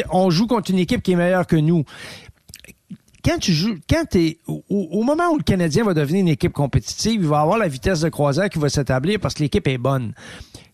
[0.09, 1.85] On joue contre une équipe qui est meilleure que nous
[3.23, 6.53] quand tu joues, quand t'es, au, au moment où le Canadien va devenir une équipe
[6.53, 9.77] compétitive, il va avoir la vitesse de croisière qui va s'établir parce que l'équipe est
[9.77, 10.13] bonne.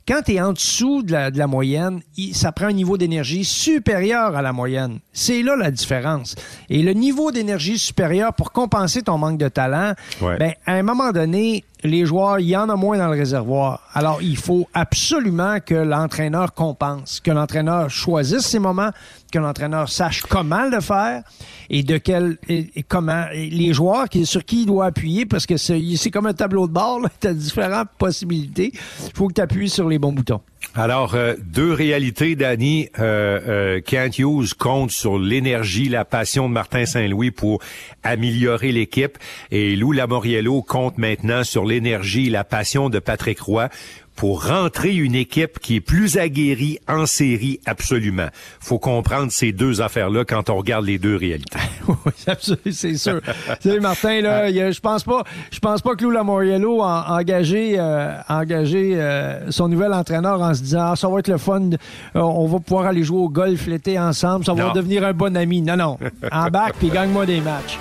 [0.07, 2.97] Quand tu es en dessous de la, de la moyenne, il- ça prend un niveau
[2.97, 4.99] d'énergie supérieur à la moyenne.
[5.11, 6.35] C'est là la différence.
[6.69, 10.37] Et le niveau d'énergie supérieur pour compenser ton manque de talent, Ouais.
[10.37, 13.81] ben, à un moment donné, les joueurs, il y en a moins dans le réservoir.
[13.93, 18.89] Alors, il faut absolument que l'entraîneur compense, que l'entraîneur choisisse ses moments,
[19.31, 21.23] que l'entraîneur sache comment le faire
[21.69, 25.57] et de quel et, comment les joueurs qui, sur qui il doit appuyer parce que
[25.57, 28.71] c'est c'est comme un tableau de bord, tu as différentes possibilités.
[28.73, 30.41] Il faut que tu appuies sur les bons boutons.
[30.79, 32.89] Alors, euh, deux réalités, Danny.
[32.99, 37.63] Euh, euh, Kent Hughes compte sur l'énergie, la passion de Martin Saint-Louis pour
[38.03, 39.17] améliorer l'équipe.
[39.49, 43.69] Et Lou Lamoriello compte maintenant sur l'énergie la passion de Patrick Roy
[44.17, 48.27] pour rentrer une équipe qui est plus aguerrie en série absolument.
[48.59, 51.59] faut comprendre ces deux affaires-là quand on regarde les deux réalités.
[51.87, 53.21] Oui, absolument, c'est sûr.
[53.61, 56.11] tu sais, Martin, là, il y a- je pense pas, je pense pas que Lou
[56.11, 61.19] Lamoriello a engagé, euh, engagé euh, son nouvel entraîneur en se disant, ah, ça va
[61.19, 61.75] être le fun, euh,
[62.19, 64.73] on va pouvoir aller jouer au golf l'été ensemble, ça va Non.
[64.73, 65.61] devenir un bon ami.
[65.61, 65.97] Non, non.
[66.31, 67.77] Embarque puis gagne-moi des matchs.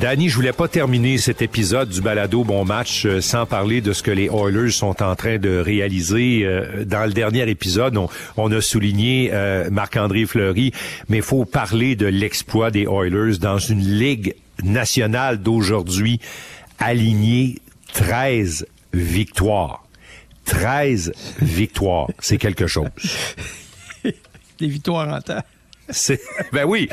[0.00, 3.92] Danny, je voulais pas terminer cet épisode du balado Bon Match euh, sans parler de
[3.92, 6.40] ce que les Oilers sont en train de réaliser.
[6.42, 7.98] Euh, dans le dernier épisode,
[8.38, 10.72] on, a souligné euh, Marc-André Fleury,
[11.10, 16.18] mais il faut parler de l'exploit des Oilers dans une ligue nationale d'aujourd'hui
[16.78, 17.58] alignée
[17.92, 19.84] 13 victoires.
[20.46, 22.88] 13 victoires, c'est quelque chose.
[24.04, 25.42] Des victoires en temps.
[26.52, 26.88] ben oui.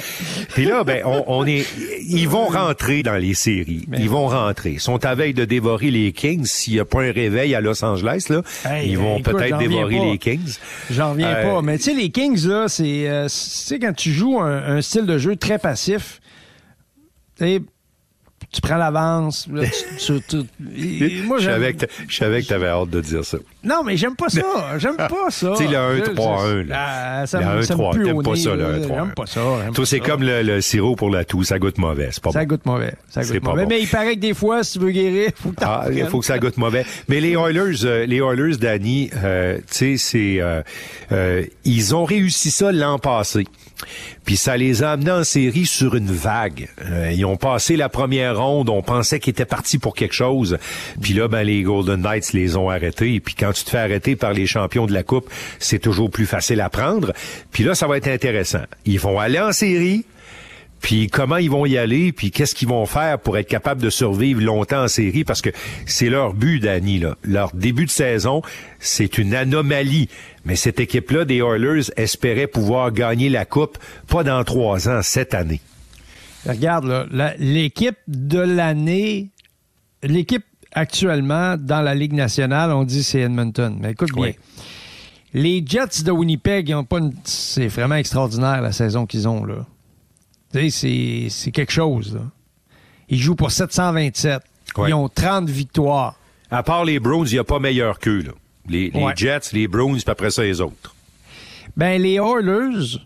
[0.49, 1.65] Puis là, ben on, est,
[2.07, 3.85] ils vont rentrer dans les séries.
[3.87, 4.71] Ben ils vont rentrer.
[4.71, 6.45] Ils sont à veille de dévorer les Kings.
[6.45, 8.41] S'il n'y a pas un réveil à Los Angeles, là,
[8.83, 10.57] ils vont peut-être dévorer les Kings.
[10.91, 11.61] J'en reviens euh, pas.
[11.61, 14.81] Mais tu sais, les Kings là, c'est, euh, tu sais, quand tu joues un, un,
[14.81, 16.21] style de jeu très passif.
[17.37, 17.61] Tu
[18.51, 19.47] tu prends l'avance.
[19.47, 19.65] moi,
[21.37, 21.45] je
[22.09, 23.37] savais que tu avais hâte de dire ça.
[23.63, 24.41] Non, mais j'aime pas ça.
[24.77, 25.53] J'aime pas ça.
[25.57, 26.67] Tu sais, le 1-3-1.
[26.73, 28.87] Ah, ça le 1-3, t'aimes pas ça, le 1-3.
[28.87, 29.41] J'aime pas ça.
[29.73, 31.43] Toi, c'est comme le, sirop pour la toux.
[31.43, 32.09] Ça goûte mauvais.
[32.11, 32.93] C'est pas ça goûte mauvais.
[33.09, 33.65] Ça goûte mauvais.
[33.65, 36.19] Mais il paraît que des fois, si tu veux guérir, faut que ah, il faut
[36.19, 36.85] que ça goûte mauvais.
[37.09, 40.37] Mais les Oilers, euh, les Oilers, Danny, euh, tu sais, c'est,
[41.11, 43.45] euh, ils ont réussi ça l'an passé.
[44.25, 46.69] Puis ça les a amenés en série sur une vague.
[46.83, 50.57] Euh, ils ont passé la première ronde, on pensait qu'ils étaient partis pour quelque chose.
[51.01, 53.15] Puis là, ben les Golden Knights les ont arrêtés.
[53.15, 56.09] Et puis quand tu te fais arrêter par les champions de la Coupe, c'est toujours
[56.09, 57.13] plus facile à prendre.
[57.51, 58.63] Puis là, ça va être intéressant.
[58.85, 60.05] Ils vont aller en série.
[60.81, 63.89] Puis comment ils vont y aller, puis qu'est-ce qu'ils vont faire pour être capables de
[63.89, 65.49] survivre longtemps en série, parce que
[65.85, 66.99] c'est leur but, Danny.
[66.99, 67.15] Là.
[67.23, 68.41] Leur début de saison,
[68.79, 70.09] c'est une anomalie.
[70.45, 75.33] Mais cette équipe-là des Oilers espérait pouvoir gagner la Coupe, pas dans trois ans, cette
[75.33, 75.61] année.
[76.47, 77.09] Regarde,
[77.39, 79.29] l'équipe de l'année,
[80.03, 83.77] l'équipe actuellement dans la Ligue nationale, on dit c'est Edmonton.
[83.81, 84.31] Mais écoute bien.
[85.33, 89.43] Les Jets de Winnipeg, ils ont pas c'est vraiment extraordinaire la saison qu'ils ont.
[89.43, 89.65] là.
[90.53, 92.19] C'est quelque chose.
[93.09, 94.41] Ils jouent pour 727.
[94.87, 96.15] Ils ont 30 victoires.
[96.51, 98.23] À part les Browns, il n'y a pas meilleur qu'eux.
[98.67, 100.93] Les, Jets, les Browns, puis après ça, les autres.
[101.75, 102.99] Ben, les Oilers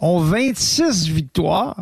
[0.00, 1.76] ont 26 victoires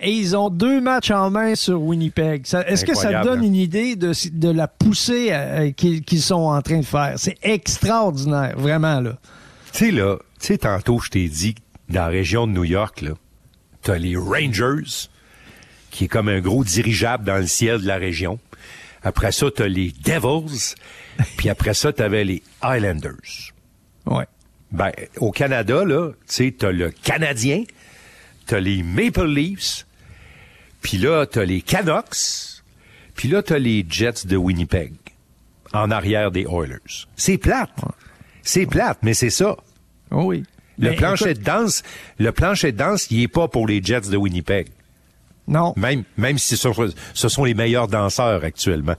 [0.00, 2.46] et ils ont deux matchs en main sur Winnipeg.
[2.66, 3.44] Est-ce que ça donne hein?
[3.44, 7.14] une idée de, de la poussée euh, qu'ils sont en train de faire?
[7.16, 9.18] C'est extraordinaire, vraiment, là.
[9.72, 11.54] Tu sais, là, tu sais, tantôt, je t'ai dit,
[11.90, 13.12] dans la région de New York, là,
[13.82, 15.08] t'as les Rangers,
[15.90, 18.38] qui est comme un gros dirigeable dans le ciel de la région.
[19.02, 20.74] Après ça, t'as les Devils.
[21.36, 23.52] Puis après ça, t'avais les Highlanders.
[24.06, 24.26] Ouais.
[24.72, 27.64] Ben, au Canada, là, tu sais, t'as le Canadien,
[28.46, 29.84] t'as les Maple Leafs,
[30.80, 32.62] puis là, t'as les Canucks,
[33.14, 34.92] puis là, t'as les Jets de Winnipeg,
[35.72, 37.06] en arrière des Oilers.
[37.16, 37.70] C'est plate.
[38.42, 39.56] C'est plate, mais c'est ça.
[40.12, 40.44] Oh oui.
[40.80, 41.82] Le plancher de danse,
[42.18, 44.68] le plancher de danse, il est pas pour les Jets de Winnipeg.
[45.46, 45.74] Non.
[45.76, 48.94] Même, même si ce sont les meilleurs danseurs actuellement.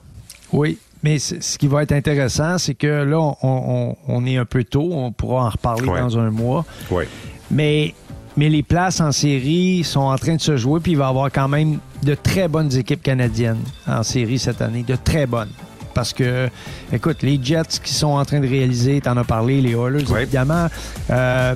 [0.52, 0.78] Oui.
[1.04, 4.90] Mais ce qui va être intéressant, c'est que là, on, est un peu tôt.
[4.92, 6.64] On pourra en reparler dans un mois.
[6.92, 7.06] Oui.
[7.50, 7.96] Mais,
[8.38, 11.10] mais les places en série sont en train de se jouer, puis il va y
[11.10, 14.84] avoir quand même de très bonnes équipes canadiennes en série cette année.
[14.84, 15.50] De très bonnes.
[15.94, 16.50] Parce que,
[16.92, 20.68] écoute, les Jets qui sont en train de réaliser, t'en as parlé, les Oilers, évidemment.
[21.10, 21.56] Euh,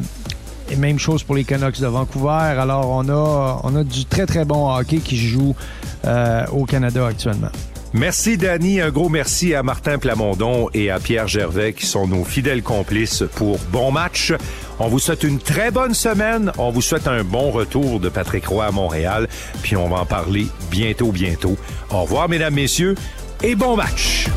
[0.71, 2.29] et même chose pour les Canucks de Vancouver.
[2.29, 5.55] Alors, on a, on a du très, très bon hockey qui joue
[6.05, 7.51] euh, au Canada actuellement.
[7.93, 8.81] Merci, Danny.
[8.81, 13.23] Un gros merci à Martin Plamondon et à Pierre Gervais qui sont nos fidèles complices
[13.35, 14.33] pour bon match.
[14.79, 16.51] On vous souhaite une très bonne semaine.
[16.57, 19.29] On vous souhaite un bon retour de Patrick Roy à Montréal.
[19.61, 21.55] Puis on va en parler bientôt, bientôt.
[21.89, 22.95] Au revoir, mesdames, messieurs,
[23.43, 24.29] et bon match!